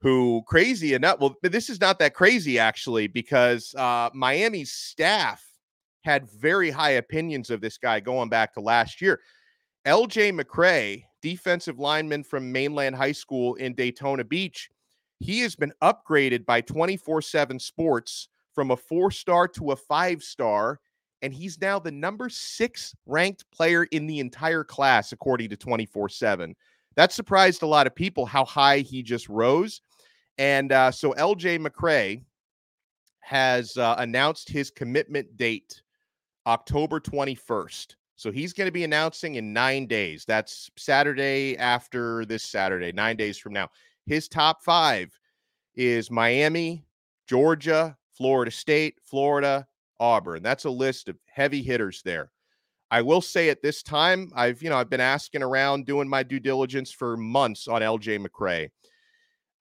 who 0.00 0.42
crazy 0.46 0.94
enough, 0.94 1.18
well, 1.18 1.34
this 1.42 1.70
is 1.70 1.80
not 1.80 1.98
that 1.98 2.14
crazy 2.14 2.58
actually, 2.58 3.06
because 3.06 3.74
uh, 3.74 4.10
Miami's 4.12 4.72
staff 4.72 5.44
had 6.04 6.30
very 6.30 6.70
high 6.70 6.92
opinions 6.92 7.50
of 7.50 7.60
this 7.60 7.78
guy 7.78 7.98
going 7.98 8.28
back 8.28 8.52
to 8.54 8.60
last 8.60 9.00
year. 9.00 9.20
LJ 9.86 10.38
McCray, 10.38 11.04
defensive 11.22 11.78
lineman 11.78 12.22
from 12.22 12.52
Mainland 12.52 12.94
High 12.94 13.12
School 13.12 13.54
in 13.54 13.74
Daytona 13.74 14.24
Beach, 14.24 14.68
he 15.20 15.40
has 15.40 15.56
been 15.56 15.72
upgraded 15.82 16.44
by 16.44 16.60
24 16.60 17.22
7 17.22 17.58
Sports 17.58 18.28
from 18.54 18.70
a 18.70 18.76
four 18.76 19.10
star 19.10 19.48
to 19.48 19.72
a 19.72 19.76
five 19.76 20.22
star 20.22 20.80
and 21.24 21.32
he's 21.32 21.58
now 21.58 21.78
the 21.78 21.90
number 21.90 22.28
six 22.28 22.94
ranked 23.06 23.50
player 23.50 23.84
in 23.84 24.06
the 24.06 24.20
entire 24.20 24.62
class, 24.62 25.12
according 25.12 25.48
to 25.48 25.56
24 25.56 26.10
7. 26.10 26.54
That 26.96 27.12
surprised 27.12 27.62
a 27.62 27.66
lot 27.66 27.86
of 27.86 27.94
people 27.94 28.26
how 28.26 28.44
high 28.44 28.80
he 28.80 29.02
just 29.02 29.28
rose. 29.30 29.80
And 30.36 30.70
uh, 30.70 30.90
so 30.90 31.14
LJ 31.14 31.66
McCray 31.66 32.22
has 33.20 33.78
uh, 33.78 33.96
announced 33.98 34.50
his 34.50 34.70
commitment 34.70 35.38
date, 35.38 35.80
October 36.46 37.00
21st. 37.00 37.96
So 38.16 38.30
he's 38.30 38.52
going 38.52 38.68
to 38.68 38.72
be 38.72 38.84
announcing 38.84 39.36
in 39.36 39.54
nine 39.54 39.86
days. 39.86 40.26
That's 40.26 40.70
Saturday 40.76 41.56
after 41.56 42.26
this 42.26 42.42
Saturday, 42.42 42.92
nine 42.92 43.16
days 43.16 43.38
from 43.38 43.54
now. 43.54 43.70
His 44.04 44.28
top 44.28 44.62
five 44.62 45.18
is 45.74 46.10
Miami, 46.10 46.84
Georgia, 47.26 47.96
Florida 48.12 48.50
State, 48.50 48.98
Florida, 49.02 49.66
Auburn. 50.00 50.42
That's 50.42 50.64
a 50.64 50.70
list 50.70 51.08
of 51.08 51.16
heavy 51.26 51.62
hitters 51.62 52.02
there. 52.04 52.30
I 52.90 53.02
will 53.02 53.20
say 53.20 53.48
at 53.48 53.62
this 53.62 53.82
time, 53.82 54.30
I've 54.36 54.62
you 54.62 54.70
know 54.70 54.76
I've 54.76 54.90
been 54.90 55.00
asking 55.00 55.42
around, 55.42 55.86
doing 55.86 56.08
my 56.08 56.22
due 56.22 56.40
diligence 56.40 56.92
for 56.92 57.16
months 57.16 57.66
on 57.66 57.82
LJ 57.82 58.24
McCray. 58.24 58.70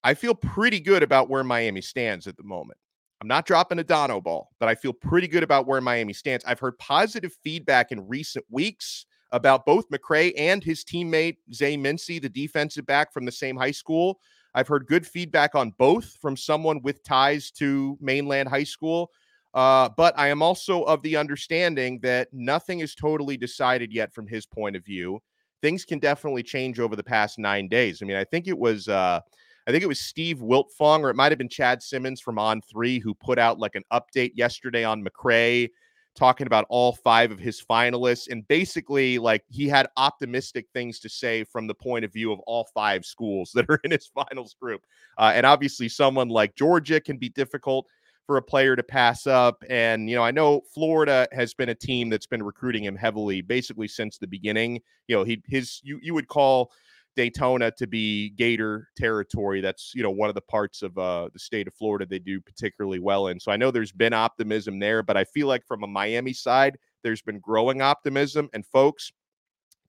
I 0.03 0.13
feel 0.13 0.35
pretty 0.35 0.79
good 0.79 1.01
about 1.01 1.29
where 1.29 1.43
Miami 1.43 1.81
stands 1.81 2.27
at 2.27 2.35
the 2.37 2.43
moment. 2.43 2.77
I'm 3.21 3.27
not 3.27 3.45
dropping 3.45 3.79
a 3.79 3.83
Donno 3.85 4.19
ball, 4.19 4.49
but 4.59 4.67
I 4.67 4.75
feel 4.75 4.91
pretty 4.91 5.29
good 5.29 5.43
about 5.43 5.65
where 5.65 5.79
Miami 5.79 6.11
stands. 6.11 6.43
I've 6.45 6.59
heard 6.59 6.77
positive 6.77 7.33
feedback 7.41 7.93
in 7.93 8.05
recent 8.05 8.45
weeks 8.49 9.05
about 9.31 9.65
both 9.65 9.89
McCray 9.89 10.33
and 10.37 10.61
his 10.61 10.83
teammate 10.83 11.37
Zay 11.53 11.77
Mincy, 11.77 12.21
the 12.21 12.27
defensive 12.27 12.85
back 12.85 13.13
from 13.13 13.23
the 13.25 13.31
same 13.31 13.55
high 13.55 13.71
school. 13.71 14.19
I've 14.53 14.67
heard 14.67 14.85
good 14.87 15.07
feedback 15.07 15.55
on 15.55 15.71
both 15.79 16.17
from 16.21 16.37
someone 16.37 16.81
with 16.81 17.03
ties 17.03 17.49
to 17.51 17.97
mainland 17.99 18.49
high 18.49 18.65
school. 18.65 19.09
Uh, 19.53 19.89
but 19.95 20.17
I 20.17 20.29
am 20.29 20.41
also 20.41 20.83
of 20.83 21.01
the 21.03 21.15
understanding 21.15 21.99
that 21.99 22.29
nothing 22.33 22.79
is 22.79 22.95
totally 22.95 23.37
decided 23.37 23.93
yet 23.93 24.13
from 24.13 24.27
his 24.27 24.45
point 24.45 24.75
of 24.75 24.83
view. 24.83 25.21
Things 25.61 25.85
can 25.85 25.99
definitely 25.99 26.43
change 26.43 26.79
over 26.79 26.95
the 26.95 27.03
past 27.03 27.37
nine 27.37 27.67
days. 27.67 28.01
I 28.01 28.05
mean, 28.05 28.17
I 28.17 28.23
think 28.23 28.47
it 28.47 28.57
was 28.57 28.87
uh, 28.87 29.21
I 29.65 29.71
think 29.71 29.83
it 29.83 29.87
was 29.87 29.99
Steve 29.99 30.39
Wiltfong, 30.39 31.01
or 31.01 31.09
it 31.09 31.15
might 31.15 31.31
have 31.31 31.37
been 31.37 31.49
Chad 31.49 31.81
Simmons 31.81 32.19
from 32.19 32.37
On 32.37 32.61
Three, 32.61 32.99
who 32.99 33.13
put 33.13 33.39
out 33.39 33.59
like 33.59 33.75
an 33.75 33.83
update 33.93 34.31
yesterday 34.35 34.83
on 34.83 35.05
McCray, 35.05 35.69
talking 36.15 36.47
about 36.47 36.65
all 36.67 36.91
five 36.91 37.31
of 37.31 37.39
his 37.39 37.63
finalists, 37.63 38.29
and 38.29 38.45
basically 38.47 39.19
like 39.19 39.43
he 39.49 39.69
had 39.69 39.87
optimistic 39.95 40.65
things 40.73 40.99
to 40.99 41.09
say 41.09 41.45
from 41.45 41.67
the 41.67 41.75
point 41.75 42.03
of 42.03 42.11
view 42.11 42.33
of 42.33 42.39
all 42.41 42.67
five 42.73 43.05
schools 43.05 43.51
that 43.55 43.69
are 43.69 43.79
in 43.83 43.91
his 43.91 44.07
finals 44.07 44.55
group. 44.59 44.81
Uh, 45.17 45.31
and 45.33 45.45
obviously, 45.45 45.87
someone 45.87 46.27
like 46.27 46.55
Georgia 46.55 46.99
can 46.99 47.17
be 47.17 47.29
difficult 47.29 47.87
for 48.25 48.37
a 48.37 48.41
player 48.41 48.75
to 48.75 48.83
pass 48.83 49.27
up. 49.27 49.63
And, 49.69 50.09
you 50.09 50.15
know, 50.15 50.23
I 50.23 50.31
know 50.31 50.61
Florida 50.73 51.27
has 51.31 51.53
been 51.53 51.69
a 51.69 51.75
team 51.75 52.09
that's 52.09 52.27
been 52.27 52.43
recruiting 52.43 52.83
him 52.83 52.95
heavily 52.95 53.41
basically 53.41 53.87
since 53.87 54.17
the 54.17 54.27
beginning. 54.27 54.81
You 55.07 55.17
know, 55.17 55.23
he 55.23 55.41
his 55.47 55.81
you 55.83 55.99
you 56.01 56.13
would 56.13 56.27
call 56.27 56.71
Daytona 57.15 57.71
to 57.71 57.87
be 57.87 58.31
Gator 58.31 58.89
territory. 58.97 59.61
That's, 59.61 59.93
you 59.93 60.03
know, 60.03 60.09
one 60.09 60.29
of 60.29 60.35
the 60.35 60.41
parts 60.41 60.81
of 60.81 60.97
uh, 60.97 61.29
the 61.31 61.39
state 61.39 61.67
of 61.67 61.73
Florida 61.75 62.05
they 62.05 62.19
do 62.19 62.41
particularly 62.41 62.99
well 62.99 63.27
in. 63.27 63.39
So 63.39 63.51
I 63.51 63.57
know 63.57 63.71
there's 63.71 63.91
been 63.91 64.13
optimism 64.13 64.79
there, 64.79 65.03
but 65.03 65.17
I 65.17 65.23
feel 65.25 65.47
like 65.47 65.65
from 65.65 65.83
a 65.83 65.87
Miami 65.87 66.33
side, 66.33 66.77
there's 67.03 67.21
been 67.21 67.39
growing 67.39 67.81
optimism. 67.81 68.49
And 68.53 68.65
folks, 68.65 69.11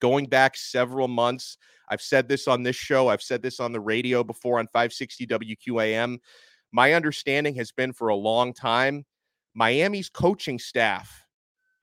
going 0.01 0.27
back 0.27 0.57
several 0.57 1.09
months, 1.09 1.57
I've 1.88 2.03
said 2.03 2.29
this 2.29 2.49
on 2.49 2.62
this 2.62 2.77
show, 2.77 3.09
I've 3.09 3.23
said 3.23 3.42
this 3.42 3.61
on 3.61 3.73
the 3.73 3.81
radio 3.81 4.25
before 4.25 4.59
on 4.59 4.66
560 4.66 5.27
WQAM. 5.27 6.18
My 6.75 6.93
understanding 6.93 7.55
has 7.55 7.71
been 7.71 7.93
for 7.93 8.09
a 8.09 8.17
long 8.17 8.53
time 8.53 9.05
Miami's 9.55 10.11
coaching 10.11 10.59
staff 10.59 11.25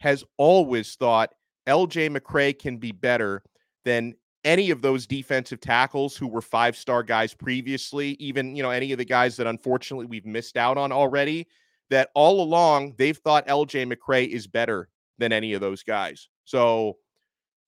has 0.01 0.23
always 0.37 0.95
thought 0.95 1.33
LJ 1.67 2.15
McCray 2.15 2.57
can 2.57 2.77
be 2.77 2.91
better 2.91 3.41
than 3.85 4.13
any 4.43 4.69
of 4.71 4.81
those 4.81 5.07
defensive 5.07 5.61
tackles 5.61 6.17
who 6.17 6.27
were 6.27 6.41
five 6.41 6.75
star 6.75 7.03
guys 7.03 7.33
previously, 7.33 8.17
even, 8.19 8.53
you 8.55 8.63
know, 8.63 8.71
any 8.71 8.91
of 8.91 8.97
the 8.97 9.05
guys 9.05 9.37
that 9.37 9.47
unfortunately 9.47 10.07
we've 10.07 10.25
missed 10.25 10.57
out 10.57 10.77
on 10.77 10.91
already, 10.91 11.47
that 11.89 12.09
all 12.13 12.41
along 12.41 12.93
they've 12.97 13.17
thought 13.17 13.47
LJ 13.47 13.93
McCray 13.93 14.27
is 14.27 14.45
better 14.45 14.89
than 15.17 15.31
any 15.31 15.53
of 15.53 15.61
those 15.61 15.83
guys. 15.83 16.27
So 16.43 16.97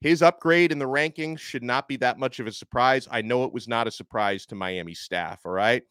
his 0.02 0.22
upgrade 0.22 0.74
in 0.74 0.80
the 0.80 0.86
rankings 0.90 1.40
should 1.40 1.64
not 1.64 1.88
be 1.88 1.96
that 1.98 2.20
much 2.20 2.42
of 2.42 2.48
a 2.48 2.52
surprise. 2.52 3.08
I 3.10 3.22
know 3.22 3.46
it 3.46 3.54
was 3.54 3.70
not 3.70 3.88
a 3.88 3.92
surprise 3.92 4.46
to 4.48 4.56
Miami 4.56 4.94
staff. 4.94 5.46
All 5.46 5.54
right. 5.54 5.84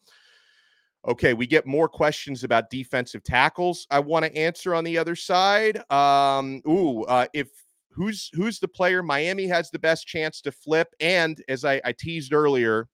Okay, 1.05 1.33
we 1.33 1.45
get 1.45 1.65
more 1.65 1.89
questions 1.89 2.45
about 2.45 2.69
defensive 2.69 3.23
tackles. 3.23 3.85
I 3.91 3.99
want 3.99 4.23
to 4.23 4.37
answer 4.37 4.73
on 4.73 4.85
the 4.85 4.97
other 4.97 5.15
side. 5.15 5.83
Um, 5.91 6.61
ooh, 6.67 7.03
uh, 7.03 7.27
if 7.33 7.49
who's 7.91 8.29
who's 8.33 8.59
the 8.59 8.69
player 8.69 9.03
Miami 9.03 9.47
has 9.47 9.69
the 9.69 9.79
best 9.79 10.07
chance 10.07 10.39
to 10.41 10.51
flip? 10.51 10.87
And 11.01 11.43
as 11.49 11.65
I, 11.65 11.81
I 11.83 11.91
teased 11.91 12.33
earlier, 12.33 12.87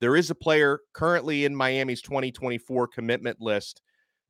there 0.00 0.14
is 0.14 0.30
a 0.30 0.34
player 0.34 0.80
currently 0.92 1.44
in 1.44 1.56
Miami's 1.56 2.02
2024 2.02 2.86
commitment 2.88 3.40
list 3.40 3.82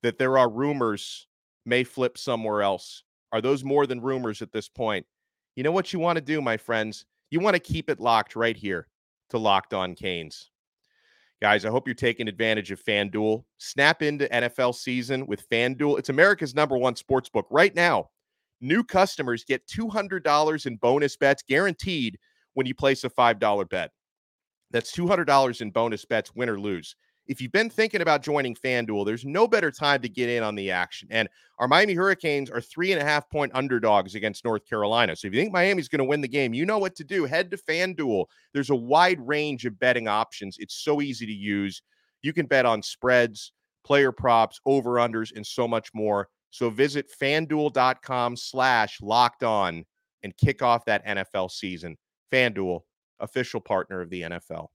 that 0.03 0.19
there 0.19 0.39
are 0.39 0.49
rumors 0.49 1.27
may 1.67 1.85
flip 1.85 2.17
somewhere 2.17 2.63
else. 2.63 3.03
Are 3.33 3.43
those 3.43 3.65
more 3.65 3.87
than 3.87 4.01
rumors 4.01 4.41
at 4.41 4.53
this 4.53 4.69
point? 4.69 5.07
You 5.57 5.63
know 5.63 5.73
what 5.73 5.93
you 5.93 5.99
want 5.99 6.17
to 6.17 6.23
do, 6.23 6.41
my 6.41 6.57
friends? 6.57 7.05
You 7.31 7.41
want 7.41 7.55
to 7.55 7.61
keep 7.61 7.91
it 7.91 8.01
locked 8.01 8.37
right 8.37 8.57
here 8.57 8.89
to 9.31 9.39
Locked 9.39 9.75
On 9.75 9.95
Canes. 9.95 10.51
Guys, 11.45 11.67
I 11.67 11.69
hope 11.69 11.87
you're 11.87 11.95
taking 11.95 12.27
advantage 12.27 12.71
of 12.71 12.83
FanDuel. 12.83 13.45
Snap 13.59 14.01
into 14.01 14.27
NFL 14.29 14.75
season 14.75 15.27
with 15.27 15.47
FanDuel. 15.51 15.99
It's 15.99 16.09
America's 16.09 16.55
number 16.55 16.79
one 16.79 16.97
sports 16.97 17.29
book. 17.29 17.47
Right 17.51 17.75
now, 17.75 18.09
new 18.63 18.83
customers 18.83 19.45
get 19.45 19.67
$200 19.67 20.65
in 20.65 20.77
bonus 20.77 21.19
bets 21.19 21.43
guaranteed 21.47 22.19
when 22.55 22.67
you 22.67 22.75
place 22.75 23.05
a 23.05 23.11
$5 23.11 23.69
bet. 23.69 23.91
That's 24.71 24.91
$200 24.97 25.61
in 25.61 25.71
bonus 25.71 26.07
bets, 26.07 26.35
win 26.35 26.49
or 26.49 26.59
lose 26.59 26.97
if 27.27 27.41
you've 27.41 27.53
been 27.53 27.71
thinking 27.71 28.03
about 28.03 28.23
joining 28.23 28.55
FanDuel, 28.55 29.07
there's 29.07 29.25
no 29.25 29.49
better 29.49 29.71
time 29.71 30.03
to 30.03 30.09
get 30.09 30.29
in 30.29 30.43
on 30.43 30.55
the 30.55 30.71
action. 30.71 31.09
And 31.11 31.29
our 31.59 31.69
Miami 31.69 31.95
Hurricanes 31.95 32.51
are 32.51 32.61
three 32.61 32.93
and 32.93 33.01
a 33.01 33.05
half 33.05 33.29
point 33.31 33.53
underdogs 33.55 34.15
against 34.15 34.45
North 34.45 34.67
Carolina. 34.69 35.17
So 35.17 35.29
if 35.29 35.35
you 35.35 35.41
think 35.41 35.53
Miami's 35.53 35.89
going 35.89 36.01
to 36.01 36.05
win 36.05 36.21
the 36.21 36.29
game, 36.29 36.53
you 36.53 36.67
know 36.67 36.79
what 36.79 36.95
to 36.97 37.05
do. 37.05 37.25
Head 37.25 37.51
to 37.53 37.57
FanDuel. 37.57 38.27
There's 38.53 38.71
a 38.71 38.77
wide 38.77 39.27
range 39.27 39.65
of 39.65 39.79
betting 39.79 40.09
options. 40.09 40.59
It's 40.59 40.75
so 40.75 41.01
easy 41.01 41.25
to 41.27 41.33
use. 41.33 41.83
You 42.23 42.33
can 42.33 42.47
bet 42.47 42.67
on 42.67 42.83
spreads, 42.83 43.53
player 43.85 44.13
props, 44.13 44.61
over 44.67 44.95
unders, 44.95 45.35
and 45.35 45.47
so 45.47 45.67
much 45.67 45.91
more. 45.95 46.29
So 46.51 46.71
visit 46.71 47.11
fanduel.com 47.21 48.37
slash 48.37 48.99
locked 49.01 49.43
on 49.43 49.85
and 50.23 50.37
kick 50.37 50.63
off 50.63 50.85
that 50.85 51.05
NFL 51.07 51.51
season. 51.51 51.97
FanDuel, 52.33 52.81
official 53.21 53.61
partner 53.61 54.01
of 54.01 54.11
the 54.11 54.23
NFL. 54.23 54.69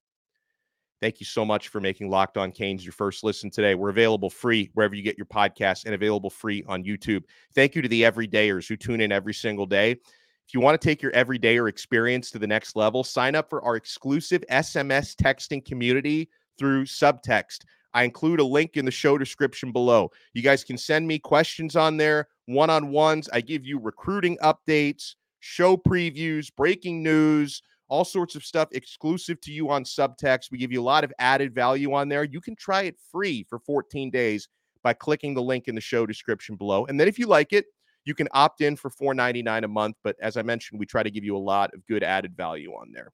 Thank 1.02 1.22
you 1.22 1.26
so 1.26 1.46
much 1.46 1.70
for 1.70 1.80
making 1.80 2.10
Locked 2.10 2.38
On 2.38 2.52
Canes 2.52 2.84
your 2.84 2.92
first 2.92 3.24
listen 3.24 3.50
today. 3.50 3.74
We're 3.74 3.90
available 3.90 4.30
free 4.30 4.70
wherever 4.74 4.96
you 4.96 5.02
get 5.02 5.18
your 5.18 5.28
podcasts 5.28 5.86
and 5.86 5.96
available 5.96 6.30
free 6.30 6.64
on 6.68 6.84
YouTube. 6.84 7.24
Thank 7.56 7.74
you 7.74 7.82
to 7.82 7.88
the 7.88 8.02
everydayers 8.02 8.68
who 8.68 8.76
tune 8.76 9.00
in 9.00 9.12
every 9.12 9.34
single 9.34 9.66
day. 9.66 9.92
If 9.92 10.54
you 10.54 10.60
want 10.60 10.80
to 10.80 10.86
take 10.86 11.02
your 11.02 11.14
everydayer 11.14 11.70
experience 11.70 12.32
to 12.32 12.40
the 12.40 12.48
next 12.48 12.76
level, 12.76 13.04
sign 13.06 13.36
up 13.36 13.50
for 13.50 13.64
our 13.64 13.78
exclusive 13.78 14.44
SMS 14.52 15.16
texting 15.16 15.64
community 15.64 16.30
through 16.58 16.84
Subtext. 16.84 17.60
I 17.94 18.04
include 18.04 18.42
a 18.42 18.44
link 18.44 18.76
in 18.76 18.84
the 18.84 18.92
show 18.92 19.18
description 19.18 19.72
below. 19.72 20.12
You 20.34 20.42
guys 20.42 20.64
can 20.64 20.78
send 20.78 21.08
me 21.08 21.18
questions 21.18 21.76
on 21.76 21.98
there, 21.98 22.28
one 22.48 22.70
on 22.70 22.90
ones. 22.90 23.30
I 23.32 23.42
give 23.42 23.66
you 23.66 23.80
recruiting 23.80 24.38
updates, 24.44 25.16
show 25.40 25.78
previews, 25.78 26.54
breaking 26.54 27.04
news 27.04 27.62
all 27.90 28.06
sorts 28.06 28.36
of 28.36 28.46
stuff 28.46 28.70
exclusive 28.72 29.42
to 29.42 29.52
you 29.52 29.70
on 29.70 29.84
subtext. 29.84 30.52
We 30.52 30.58
give 30.58 30.72
you 30.72 30.82
a 30.82 30.84
lot 30.84 31.04
of 31.04 31.12
added 31.20 31.54
value 31.54 31.94
on 31.94 32.08
there. 32.08 32.24
You 32.24 32.40
can 32.40 32.56
try 32.56 32.84
it 32.84 32.98
free 33.12 33.46
for 33.50 33.60
14 33.60 34.10
days 34.12 34.48
by 34.84 34.94
clicking 34.94 35.34
the 35.34 35.42
link 35.42 35.68
in 35.68 35.76
the 35.76 35.82
show 35.82 36.06
description 36.06 36.56
below. 36.56 36.86
And 36.86 37.00
then 37.00 37.08
if 37.08 37.20
you 37.20 37.28
like 37.28 37.52
it, 37.52 37.66
you 38.06 38.16
can 38.16 38.28
opt 38.32 38.62
in 38.62 38.76
for 38.76 38.90
$4.99 38.90 39.64
a 39.64 39.68
month. 39.68 39.98
But 40.04 40.16
as 40.22 40.38
I 40.38 40.42
mentioned, 40.42 40.80
we 40.80 40.86
try 40.86 41.04
to 41.04 41.12
give 41.12 41.24
you 41.24 41.36
a 41.36 41.38
lot 41.38 41.74
of 41.74 41.86
good 41.88 42.04
added 42.04 42.36
value 42.36 42.72
on 42.72 42.92
there. 42.94 43.12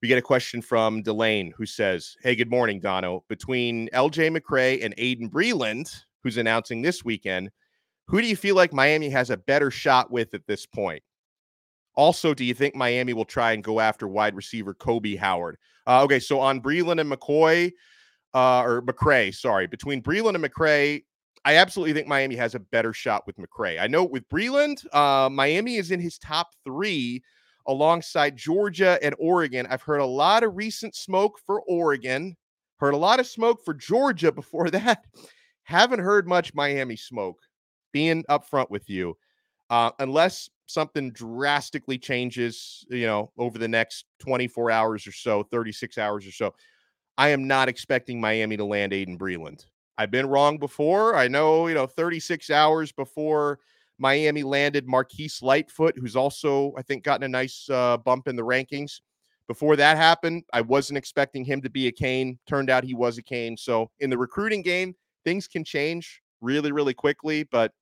We 0.00 0.08
get 0.08 0.18
a 0.18 0.22
question 0.22 0.62
from 0.62 1.02
Delane 1.02 1.52
who 1.56 1.66
says, 1.66 2.16
Hey, 2.22 2.36
good 2.36 2.50
morning, 2.50 2.80
Donno. 2.80 3.24
Between 3.28 3.88
LJ 3.88 4.36
McCray 4.36 4.84
and 4.84 4.96
Aiden 4.96 5.28
Breland, 5.28 5.92
who's 6.22 6.36
announcing 6.36 6.82
this 6.82 7.04
weekend, 7.04 7.50
who 8.06 8.20
do 8.20 8.26
you 8.26 8.36
feel 8.36 8.54
like 8.54 8.72
Miami 8.72 9.10
has 9.10 9.30
a 9.30 9.36
better 9.36 9.70
shot 9.70 10.10
with 10.10 10.34
at 10.34 10.46
this 10.46 10.66
point? 10.66 11.02
Also, 11.98 12.32
do 12.32 12.44
you 12.44 12.54
think 12.54 12.76
Miami 12.76 13.12
will 13.12 13.24
try 13.24 13.52
and 13.52 13.64
go 13.64 13.80
after 13.80 14.06
wide 14.06 14.36
receiver 14.36 14.72
Kobe 14.72 15.16
Howard? 15.16 15.58
Uh, 15.84 16.04
okay, 16.04 16.20
so 16.20 16.38
on 16.38 16.62
Breeland 16.62 17.00
and 17.00 17.10
McCoy, 17.10 17.72
uh, 18.34 18.62
or 18.62 18.82
McCray, 18.82 19.34
sorry, 19.34 19.66
between 19.66 20.00
Breeland 20.00 20.36
and 20.36 20.44
McCray, 20.44 21.02
I 21.44 21.56
absolutely 21.56 21.94
think 21.94 22.06
Miami 22.06 22.36
has 22.36 22.54
a 22.54 22.60
better 22.60 22.92
shot 22.92 23.26
with 23.26 23.36
McCray. 23.36 23.80
I 23.80 23.88
know 23.88 24.04
with 24.04 24.28
Breeland, 24.28 24.84
uh, 24.94 25.28
Miami 25.28 25.74
is 25.74 25.90
in 25.90 25.98
his 25.98 26.18
top 26.18 26.50
three 26.64 27.20
alongside 27.66 28.36
Georgia 28.36 28.96
and 29.02 29.16
Oregon. 29.18 29.66
I've 29.68 29.82
heard 29.82 30.00
a 30.00 30.06
lot 30.06 30.44
of 30.44 30.56
recent 30.56 30.94
smoke 30.94 31.40
for 31.44 31.62
Oregon, 31.62 32.36
heard 32.78 32.94
a 32.94 32.98
lot 32.98 33.18
of 33.18 33.26
smoke 33.26 33.64
for 33.64 33.74
Georgia 33.74 34.30
before 34.30 34.70
that. 34.70 35.02
Haven't 35.64 35.98
heard 35.98 36.28
much 36.28 36.54
Miami 36.54 36.94
smoke, 36.94 37.40
being 37.92 38.22
upfront 38.30 38.70
with 38.70 38.88
you. 38.88 39.16
Uh, 39.68 39.90
unless 39.98 40.48
something 40.68 41.10
drastically 41.10 41.98
changes, 41.98 42.84
you 42.90 43.06
know, 43.06 43.32
over 43.38 43.58
the 43.58 43.66
next 43.66 44.04
24 44.20 44.70
hours 44.70 45.06
or 45.06 45.12
so, 45.12 45.42
36 45.44 45.98
hours 45.98 46.26
or 46.26 46.30
so, 46.30 46.54
I 47.16 47.30
am 47.30 47.48
not 47.48 47.68
expecting 47.68 48.20
Miami 48.20 48.56
to 48.56 48.64
land 48.64 48.92
Aiden 48.92 49.18
Breeland. 49.18 49.64
I've 49.96 50.10
been 50.10 50.26
wrong 50.26 50.58
before. 50.58 51.16
I 51.16 51.26
know, 51.26 51.66
you 51.66 51.74
know, 51.74 51.86
36 51.86 52.50
hours 52.50 52.92
before 52.92 53.58
Miami 53.98 54.44
landed 54.44 54.86
Marquise 54.86 55.42
Lightfoot, 55.42 55.96
who's 55.98 56.14
also, 56.14 56.72
I 56.78 56.82
think, 56.82 57.02
gotten 57.02 57.24
a 57.24 57.28
nice 57.28 57.68
uh, 57.70 57.96
bump 57.96 58.28
in 58.28 58.36
the 58.36 58.44
rankings. 58.44 59.00
Before 59.48 59.74
that 59.74 59.96
happened, 59.96 60.44
I 60.52 60.60
wasn't 60.60 60.98
expecting 60.98 61.44
him 61.44 61.62
to 61.62 61.70
be 61.70 61.88
a 61.88 61.92
Cane. 61.92 62.38
Turned 62.46 62.68
out 62.68 62.84
he 62.84 62.94
was 62.94 63.16
a 63.16 63.22
Cane. 63.22 63.56
So 63.56 63.90
in 63.98 64.10
the 64.10 64.18
recruiting 64.18 64.62
game, 64.62 64.94
things 65.24 65.48
can 65.48 65.64
change 65.64 66.20
really, 66.42 66.70
really 66.70 66.94
quickly. 66.94 67.44
But 67.44 67.72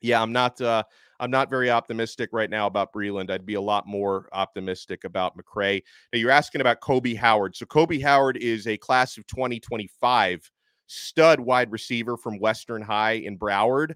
yeah, 0.00 0.20
I'm 0.20 0.32
not. 0.32 0.60
Uh, 0.60 0.82
I'm 1.20 1.30
not 1.30 1.50
very 1.50 1.70
optimistic 1.70 2.30
right 2.32 2.50
now 2.50 2.66
about 2.66 2.92
Breland. 2.92 3.30
I'd 3.30 3.46
be 3.46 3.54
a 3.54 3.60
lot 3.60 3.86
more 3.86 4.28
optimistic 4.32 5.04
about 5.04 5.36
McCray. 5.36 5.82
Now, 6.12 6.18
you're 6.18 6.30
asking 6.30 6.60
about 6.60 6.80
Kobe 6.80 7.14
Howard. 7.14 7.56
So, 7.56 7.66
Kobe 7.66 8.00
Howard 8.00 8.36
is 8.36 8.66
a 8.66 8.76
class 8.76 9.18
of 9.18 9.26
2025 9.26 10.50
stud 10.86 11.40
wide 11.40 11.70
receiver 11.70 12.16
from 12.16 12.38
Western 12.38 12.82
High 12.82 13.12
in 13.12 13.38
Broward. 13.38 13.94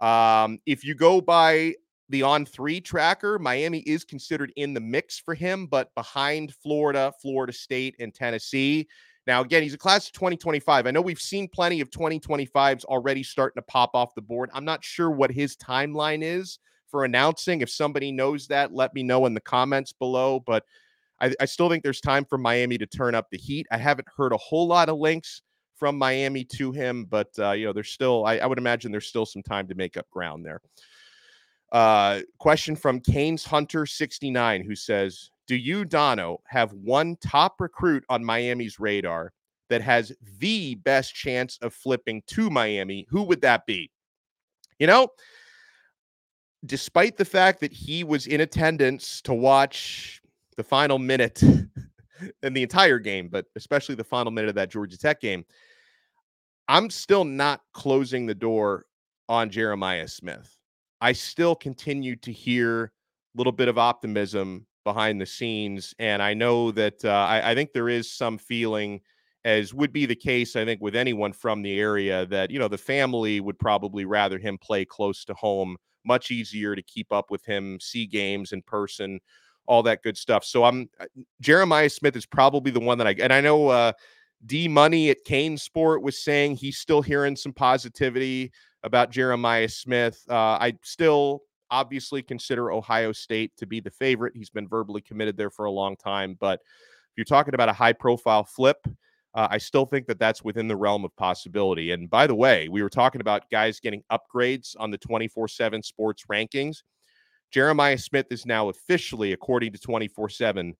Um, 0.00 0.58
if 0.66 0.84
you 0.84 0.94
go 0.94 1.20
by 1.20 1.74
the 2.10 2.22
on 2.22 2.44
three 2.44 2.80
tracker, 2.80 3.38
Miami 3.38 3.80
is 3.80 4.04
considered 4.04 4.52
in 4.56 4.74
the 4.74 4.80
mix 4.80 5.18
for 5.18 5.34
him, 5.34 5.66
but 5.66 5.94
behind 5.94 6.54
Florida, 6.54 7.12
Florida 7.20 7.52
State, 7.52 7.96
and 7.98 8.14
Tennessee. 8.14 8.86
Now, 9.26 9.40
again, 9.40 9.62
he's 9.62 9.74
a 9.74 9.78
class 9.78 10.06
of 10.06 10.12
2025. 10.12 10.86
I 10.86 10.90
know 10.90 11.00
we've 11.00 11.20
seen 11.20 11.48
plenty 11.48 11.80
of 11.80 11.90
2025s 11.90 12.84
already 12.84 13.22
starting 13.22 13.60
to 13.60 13.66
pop 13.66 13.90
off 13.94 14.14
the 14.14 14.22
board. 14.22 14.50
I'm 14.52 14.64
not 14.64 14.84
sure 14.84 15.10
what 15.10 15.30
his 15.30 15.56
timeline 15.56 16.22
is 16.22 16.58
for 16.88 17.04
announcing. 17.04 17.60
If 17.60 17.70
somebody 17.70 18.12
knows 18.12 18.46
that, 18.48 18.74
let 18.74 18.94
me 18.94 19.02
know 19.02 19.26
in 19.26 19.34
the 19.34 19.40
comments 19.40 19.92
below. 19.92 20.40
But 20.40 20.64
I, 21.20 21.34
I 21.40 21.44
still 21.46 21.70
think 21.70 21.82
there's 21.82 22.00
time 22.00 22.24
for 22.24 22.36
Miami 22.36 22.76
to 22.78 22.86
turn 22.86 23.14
up 23.14 23.30
the 23.30 23.38
heat. 23.38 23.66
I 23.70 23.78
haven't 23.78 24.08
heard 24.14 24.32
a 24.32 24.38
whole 24.38 24.66
lot 24.66 24.88
of 24.88 24.98
links 24.98 25.42
from 25.74 25.96
Miami 25.96 26.44
to 26.44 26.70
him, 26.70 27.04
but 27.06 27.28
uh, 27.38 27.52
you 27.52 27.66
know, 27.66 27.72
there's 27.72 27.90
still 27.90 28.24
I, 28.26 28.36
I, 28.36 28.46
would 28.46 28.58
imagine 28.58 28.92
there's 28.92 29.08
still 29.08 29.26
some 29.26 29.42
time 29.42 29.66
to 29.68 29.74
make 29.74 29.96
up 29.96 30.08
ground 30.10 30.44
there. 30.44 30.60
Uh, 31.72 32.20
question 32.38 32.76
from 32.76 33.00
Canes 33.00 33.44
Hunter 33.44 33.84
69 33.86 34.62
who 34.62 34.76
says, 34.76 35.30
do 35.46 35.56
you, 35.56 35.84
Donno, 35.84 36.38
have 36.46 36.72
one 36.72 37.16
top 37.16 37.60
recruit 37.60 38.04
on 38.08 38.24
Miami's 38.24 38.80
radar 38.80 39.32
that 39.70 39.82
has 39.82 40.12
the 40.38 40.74
best 40.76 41.14
chance 41.14 41.58
of 41.62 41.74
flipping 41.74 42.22
to 42.28 42.50
Miami? 42.50 43.06
Who 43.10 43.22
would 43.24 43.40
that 43.42 43.66
be? 43.66 43.90
You 44.78 44.86
know, 44.86 45.08
despite 46.66 47.16
the 47.16 47.24
fact 47.24 47.60
that 47.60 47.72
he 47.72 48.04
was 48.04 48.26
in 48.26 48.40
attendance 48.40 49.20
to 49.22 49.34
watch 49.34 50.20
the 50.56 50.64
final 50.64 50.98
minute 50.98 51.42
in 52.42 52.52
the 52.52 52.62
entire 52.62 52.98
game, 52.98 53.28
but 53.28 53.46
especially 53.56 53.94
the 53.94 54.04
final 54.04 54.32
minute 54.32 54.48
of 54.48 54.54
that 54.54 54.70
Georgia 54.70 54.98
Tech 54.98 55.20
game, 55.20 55.44
I'm 56.68 56.88
still 56.88 57.24
not 57.24 57.60
closing 57.72 58.26
the 58.26 58.34
door 58.34 58.86
on 59.28 59.50
Jeremiah 59.50 60.08
Smith. 60.08 60.56
I 61.00 61.12
still 61.12 61.54
continue 61.54 62.16
to 62.16 62.32
hear 62.32 62.84
a 62.84 62.90
little 63.36 63.52
bit 63.52 63.68
of 63.68 63.76
optimism 63.76 64.66
behind 64.84 65.20
the 65.20 65.26
scenes. 65.26 65.94
And 65.98 66.22
I 66.22 66.34
know 66.34 66.70
that 66.72 67.04
uh, 67.04 67.08
I, 67.08 67.50
I 67.50 67.54
think 67.54 67.72
there 67.72 67.88
is 67.88 68.10
some 68.10 68.38
feeling, 68.38 69.00
as 69.44 69.74
would 69.74 69.92
be 69.92 70.06
the 70.06 70.14
case, 70.14 70.56
I 70.56 70.64
think, 70.64 70.80
with 70.80 70.94
anyone 70.94 71.32
from 71.32 71.62
the 71.62 71.80
area, 71.80 72.26
that, 72.26 72.50
you 72.50 72.58
know, 72.58 72.68
the 72.68 72.78
family 72.78 73.40
would 73.40 73.58
probably 73.58 74.04
rather 74.04 74.38
him 74.38 74.58
play 74.58 74.84
close 74.84 75.24
to 75.24 75.34
home. 75.34 75.76
Much 76.06 76.30
easier 76.30 76.76
to 76.76 76.82
keep 76.82 77.10
up 77.12 77.30
with 77.30 77.42
him, 77.46 77.78
see 77.80 78.04
games 78.04 78.52
in 78.52 78.60
person, 78.60 79.18
all 79.66 79.82
that 79.82 80.02
good 80.02 80.18
stuff. 80.18 80.44
So 80.44 80.64
I'm 80.64 80.90
uh, 81.00 81.06
Jeremiah 81.40 81.88
Smith 81.88 82.14
is 82.14 82.26
probably 82.26 82.70
the 82.70 82.80
one 82.80 82.98
that 82.98 83.06
I 83.06 83.14
and 83.18 83.32
I 83.32 83.40
know 83.40 83.68
uh 83.68 83.92
D 84.44 84.68
Money 84.68 85.08
at 85.08 85.24
CaneSport 85.26 86.02
was 86.02 86.22
saying 86.22 86.56
he's 86.56 86.76
still 86.76 87.00
hearing 87.00 87.36
some 87.36 87.54
positivity 87.54 88.52
about 88.82 89.10
Jeremiah 89.10 89.70
Smith. 89.70 90.22
Uh, 90.28 90.58
I 90.60 90.74
still 90.82 91.44
obviously 91.70 92.22
consider 92.22 92.72
Ohio 92.72 93.12
State 93.12 93.52
to 93.58 93.66
be 93.66 93.80
the 93.80 93.90
favorite. 93.90 94.34
He's 94.36 94.50
been 94.50 94.68
verbally 94.68 95.00
committed 95.00 95.36
there 95.36 95.50
for 95.50 95.64
a 95.64 95.70
long 95.70 95.96
time. 95.96 96.36
But 96.38 96.60
if 96.60 97.16
you're 97.16 97.24
talking 97.24 97.54
about 97.54 97.68
a 97.68 97.72
high 97.72 97.92
profile 97.92 98.44
flip, 98.44 98.78
uh, 99.34 99.48
I 99.50 99.58
still 99.58 99.84
think 99.84 100.06
that 100.06 100.18
that's 100.18 100.44
within 100.44 100.68
the 100.68 100.76
realm 100.76 101.04
of 101.04 101.14
possibility. 101.16 101.90
And 101.90 102.08
by 102.08 102.26
the 102.26 102.34
way, 102.34 102.68
we 102.68 102.82
were 102.82 102.90
talking 102.90 103.20
about 103.20 103.50
guys 103.50 103.80
getting 103.80 104.02
upgrades 104.10 104.76
on 104.78 104.90
the 104.90 104.98
24 104.98 105.48
7 105.48 105.82
sports 105.82 106.24
rankings. 106.30 106.82
Jeremiah 107.50 107.98
Smith 107.98 108.26
is 108.30 108.46
now 108.46 108.68
officially, 108.68 109.32
according 109.32 109.72
to 109.72 109.78
24 109.78 110.28
7, 110.28 110.74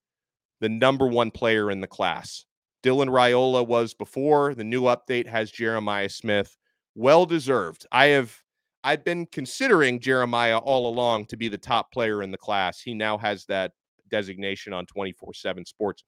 the 0.61 0.69
number 0.69 1.07
one 1.07 1.31
player 1.31 1.69
in 1.69 1.81
the 1.81 1.87
class. 1.87 2.45
Dylan 2.83 3.09
Raiola 3.09 3.65
was 3.65 3.93
before. 3.93 4.53
The 4.53 4.63
new 4.63 4.83
update 4.83 5.27
has 5.27 5.51
Jeremiah 5.51 6.09
Smith. 6.09 6.55
Well 6.93 7.25
deserved. 7.25 7.85
I 7.91 8.07
have 8.07 8.37
I've 8.85 9.03
been 9.03 9.25
considering 9.27 9.99
Jeremiah 9.99 10.59
all 10.59 10.87
along 10.87 11.25
to 11.27 11.37
be 11.37 11.49
the 11.49 11.57
top 11.57 11.91
player 11.91 12.23
in 12.23 12.31
the 12.31 12.37
class. 12.37 12.79
He 12.79 12.93
now 12.93 13.17
has 13.17 13.45
that 13.47 13.73
designation 14.09 14.73
on 14.73 14.85
24/7 14.85 15.65
Sports. 15.65 16.03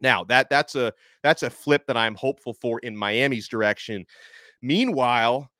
Now, 0.00 0.24
that 0.24 0.50
that's 0.50 0.74
a 0.74 0.92
that's 1.22 1.42
a 1.42 1.50
flip 1.50 1.86
that 1.86 1.96
I'm 1.96 2.14
hopeful 2.16 2.54
for 2.54 2.80
in 2.80 2.96
Miami's 2.96 3.48
direction. 3.48 4.06
Meanwhile, 4.62 5.50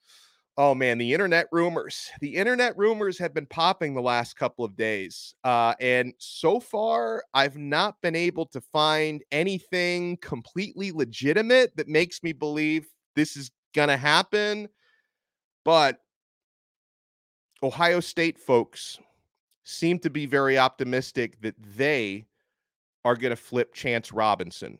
oh 0.58 0.74
man, 0.74 0.98
the 0.98 1.12
internet 1.14 1.46
rumors. 1.52 2.10
The 2.20 2.34
internet 2.36 2.76
rumors 2.76 3.18
have 3.18 3.34
been 3.34 3.46
popping 3.46 3.94
the 3.94 4.02
last 4.02 4.36
couple 4.36 4.64
of 4.64 4.76
days. 4.76 5.34
Uh, 5.44 5.74
and 5.80 6.14
so 6.18 6.60
far, 6.60 7.24
I've 7.34 7.56
not 7.56 7.96
been 8.02 8.16
able 8.16 8.46
to 8.46 8.60
find 8.60 9.22
anything 9.32 10.18
completely 10.18 10.92
legitimate 10.92 11.76
that 11.76 11.88
makes 11.88 12.22
me 12.22 12.32
believe 12.32 12.88
this 13.16 13.36
is 13.36 13.50
gonna 13.74 13.96
happen. 13.96 14.68
But 15.64 15.98
Ohio 17.62 18.00
State 18.00 18.38
folks 18.38 18.98
seem 19.64 19.98
to 19.98 20.10
be 20.10 20.24
very 20.26 20.58
optimistic 20.58 21.40
that 21.42 21.54
they 21.76 22.26
are 23.04 23.16
going 23.16 23.30
to 23.30 23.36
flip 23.36 23.74
Chance 23.74 24.12
Robinson 24.12 24.78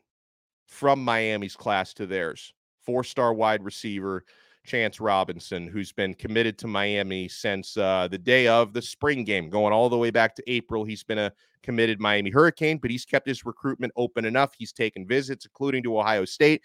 from 0.65 1.03
Miami's 1.03 1.55
class 1.55 1.93
to 1.93 2.05
theirs. 2.05 2.53
Four 2.83 3.03
star 3.03 3.33
wide 3.33 3.63
receiver, 3.63 4.25
Chance 4.65 4.99
Robinson, 4.99 5.67
who's 5.67 5.91
been 5.91 6.15
committed 6.15 6.57
to 6.59 6.67
Miami 6.67 7.27
since 7.27 7.77
uh, 7.77 8.07
the 8.09 8.17
day 8.17 8.47
of 8.47 8.73
the 8.73 8.81
spring 8.81 9.23
game, 9.23 9.49
going 9.49 9.73
all 9.73 9.89
the 9.89 9.97
way 9.97 10.09
back 10.09 10.35
to 10.35 10.43
April. 10.47 10.83
He's 10.83 11.03
been 11.03 11.19
a 11.19 11.31
committed 11.61 11.99
Miami 11.99 12.31
Hurricane, 12.31 12.79
but 12.79 12.89
he's 12.89 13.05
kept 13.05 13.27
his 13.27 13.45
recruitment 13.45 13.93
open 13.95 14.25
enough. 14.25 14.53
He's 14.57 14.73
taken 14.73 15.07
visits, 15.07 15.45
including 15.45 15.83
to 15.83 15.99
Ohio 15.99 16.25
State 16.25 16.63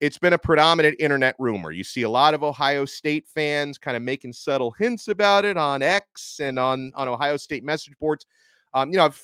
it's 0.00 0.18
been 0.18 0.34
a 0.34 0.38
predominant 0.38 0.96
internet 0.98 1.34
rumor. 1.38 1.70
You 1.70 1.84
see 1.84 2.02
a 2.02 2.10
lot 2.10 2.34
of 2.34 2.42
Ohio 2.42 2.84
State 2.84 3.26
fans 3.26 3.78
kind 3.78 3.96
of 3.96 4.02
making 4.02 4.32
subtle 4.32 4.72
hints 4.72 5.08
about 5.08 5.44
it 5.44 5.56
on 5.56 5.82
X 5.82 6.40
and 6.40 6.58
on 6.58 6.92
on 6.94 7.08
Ohio 7.08 7.36
State 7.36 7.64
message 7.64 7.94
boards. 7.98 8.26
Um, 8.74 8.90
you 8.90 8.96
know, 8.96 9.06
I've 9.06 9.22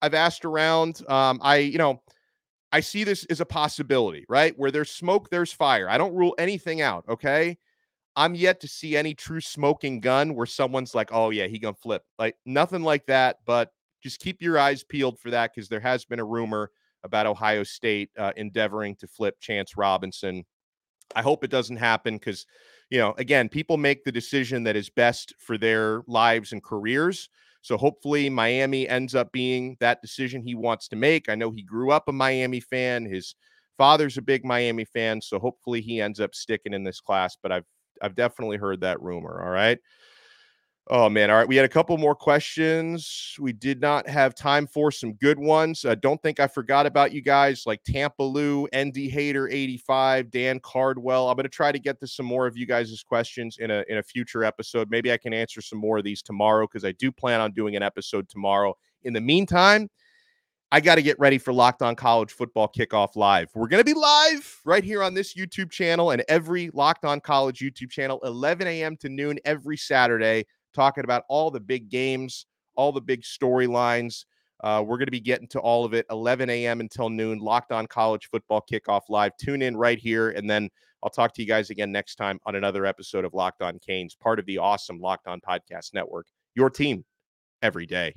I've 0.00 0.14
asked 0.14 0.44
around. 0.44 1.02
Um, 1.08 1.40
I 1.42 1.56
you 1.56 1.78
know, 1.78 2.02
I 2.70 2.80
see 2.80 3.04
this 3.04 3.24
as 3.26 3.40
a 3.40 3.46
possibility, 3.46 4.24
right? 4.28 4.54
Where 4.56 4.70
there's 4.70 4.90
smoke, 4.90 5.28
there's 5.30 5.52
fire. 5.52 5.88
I 5.88 5.98
don't 5.98 6.14
rule 6.14 6.34
anything 6.38 6.80
out. 6.80 7.04
Okay. 7.08 7.58
I'm 8.14 8.34
yet 8.34 8.60
to 8.60 8.68
see 8.68 8.94
any 8.94 9.14
true 9.14 9.40
smoking 9.40 9.98
gun 10.00 10.34
where 10.34 10.44
someone's 10.44 10.94
like, 10.94 11.08
"Oh 11.12 11.30
yeah, 11.30 11.46
he 11.46 11.58
gonna 11.58 11.74
flip." 11.74 12.04
Like 12.18 12.36
nothing 12.44 12.82
like 12.82 13.06
that. 13.06 13.38
But 13.46 13.72
just 14.02 14.20
keep 14.20 14.42
your 14.42 14.58
eyes 14.58 14.84
peeled 14.84 15.18
for 15.18 15.30
that 15.30 15.52
because 15.54 15.68
there 15.68 15.80
has 15.80 16.04
been 16.04 16.20
a 16.20 16.24
rumor 16.24 16.70
about 17.04 17.26
Ohio 17.26 17.62
State 17.62 18.10
uh, 18.18 18.32
endeavoring 18.36 18.96
to 18.96 19.06
flip 19.06 19.40
Chance 19.40 19.76
Robinson. 19.76 20.44
I 21.14 21.22
hope 21.22 21.44
it 21.44 21.50
doesn't 21.50 21.76
happen 21.76 22.16
because, 22.16 22.46
you 22.90 22.98
know, 22.98 23.14
again, 23.18 23.48
people 23.48 23.76
make 23.76 24.04
the 24.04 24.12
decision 24.12 24.64
that 24.64 24.76
is 24.76 24.88
best 24.88 25.34
for 25.38 25.58
their 25.58 26.02
lives 26.06 26.52
and 26.52 26.62
careers. 26.62 27.28
So 27.60 27.76
hopefully 27.76 28.28
Miami 28.28 28.88
ends 28.88 29.14
up 29.14 29.30
being 29.30 29.76
that 29.80 30.02
decision 30.02 30.42
he 30.42 30.54
wants 30.54 30.88
to 30.88 30.96
make. 30.96 31.28
I 31.28 31.34
know 31.34 31.50
he 31.50 31.62
grew 31.62 31.92
up 31.92 32.08
a 32.08 32.12
Miami 32.12 32.60
fan. 32.60 33.04
His 33.04 33.34
father's 33.78 34.18
a 34.18 34.22
big 34.22 34.44
Miami 34.44 34.84
fan, 34.84 35.20
so 35.20 35.38
hopefully 35.38 35.80
he 35.80 36.00
ends 36.00 36.18
up 36.20 36.34
sticking 36.34 36.74
in 36.74 36.84
this 36.84 37.00
class, 37.00 37.36
but 37.42 37.52
I've 37.52 37.64
I've 38.00 38.16
definitely 38.16 38.56
heard 38.56 38.80
that 38.80 39.00
rumor, 39.00 39.42
all 39.44 39.50
right? 39.50 39.78
Oh 40.90 41.08
man! 41.08 41.30
All 41.30 41.36
right, 41.36 41.46
we 41.46 41.54
had 41.54 41.64
a 41.64 41.68
couple 41.68 41.96
more 41.96 42.14
questions. 42.16 43.36
We 43.38 43.52
did 43.52 43.80
not 43.80 44.08
have 44.08 44.34
time 44.34 44.66
for 44.66 44.90
some 44.90 45.12
good 45.12 45.38
ones. 45.38 45.84
I 45.84 45.94
don't 45.94 46.20
think 46.20 46.40
I 46.40 46.48
forgot 46.48 46.86
about 46.86 47.12
you 47.12 47.22
guys, 47.22 47.62
like 47.66 47.84
Tampa 47.84 48.24
Lou, 48.24 48.66
ND 48.76 48.96
Hater 48.96 49.48
eighty 49.48 49.76
five, 49.76 50.28
Dan 50.32 50.58
Cardwell. 50.58 51.28
I'm 51.28 51.36
going 51.36 51.44
to 51.44 51.48
try 51.48 51.70
to 51.70 51.78
get 51.78 52.00
to 52.00 52.08
some 52.08 52.26
more 52.26 52.48
of 52.48 52.56
you 52.56 52.66
guys' 52.66 53.00
questions 53.06 53.58
in 53.60 53.70
a 53.70 53.84
in 53.88 53.98
a 53.98 54.02
future 54.02 54.42
episode. 54.42 54.90
Maybe 54.90 55.12
I 55.12 55.18
can 55.18 55.32
answer 55.32 55.60
some 55.62 55.78
more 55.78 55.98
of 55.98 56.04
these 56.04 56.20
tomorrow 56.20 56.66
because 56.66 56.84
I 56.84 56.90
do 56.92 57.12
plan 57.12 57.40
on 57.40 57.52
doing 57.52 57.76
an 57.76 57.82
episode 57.84 58.28
tomorrow. 58.28 58.74
In 59.04 59.12
the 59.12 59.20
meantime, 59.20 59.88
I 60.72 60.80
got 60.80 60.96
to 60.96 61.02
get 61.02 61.16
ready 61.20 61.38
for 61.38 61.52
Locked 61.52 61.82
On 61.82 61.94
College 61.94 62.32
Football 62.32 62.72
Kickoff 62.76 63.14
Live. 63.14 63.50
We're 63.54 63.68
going 63.68 63.84
to 63.84 63.84
be 63.84 63.98
live 63.98 64.60
right 64.64 64.82
here 64.82 65.04
on 65.04 65.14
this 65.14 65.34
YouTube 65.34 65.70
channel 65.70 66.10
and 66.10 66.24
every 66.28 66.70
Locked 66.74 67.04
On 67.04 67.20
College 67.20 67.60
YouTube 67.60 67.90
channel, 67.90 68.18
11 68.24 68.66
a.m. 68.66 68.96
to 68.96 69.08
noon 69.08 69.38
every 69.44 69.76
Saturday 69.76 70.44
talking 70.72 71.04
about 71.04 71.24
all 71.28 71.50
the 71.50 71.60
big 71.60 71.88
games, 71.88 72.46
all 72.74 72.92
the 72.92 73.00
big 73.00 73.22
storylines. 73.22 74.24
Uh, 74.62 74.82
we're 74.86 74.96
going 74.96 75.06
to 75.06 75.12
be 75.12 75.20
getting 75.20 75.48
to 75.48 75.58
all 75.58 75.84
of 75.84 75.92
it 75.92 76.06
11 76.10 76.48
a.m. 76.48 76.80
until 76.80 77.10
noon, 77.10 77.38
locked 77.38 77.72
on 77.72 77.86
college 77.86 78.28
football 78.30 78.64
kickoff 78.70 79.02
live. 79.08 79.32
Tune 79.36 79.60
in 79.60 79.76
right 79.76 79.98
here. 79.98 80.30
And 80.30 80.48
then 80.48 80.70
I'll 81.02 81.10
talk 81.10 81.34
to 81.34 81.42
you 81.42 81.48
guys 81.48 81.70
again 81.70 81.90
next 81.90 82.14
time 82.14 82.38
on 82.46 82.54
another 82.54 82.86
episode 82.86 83.24
of 83.24 83.34
Locked 83.34 83.60
On 83.60 83.78
Canes, 83.80 84.14
part 84.14 84.38
of 84.38 84.46
the 84.46 84.58
awesome 84.58 85.00
Locked 85.00 85.26
On 85.26 85.40
Podcast 85.40 85.94
Network. 85.94 86.26
Your 86.54 86.70
team 86.70 87.04
every 87.60 87.86
day. 87.86 88.14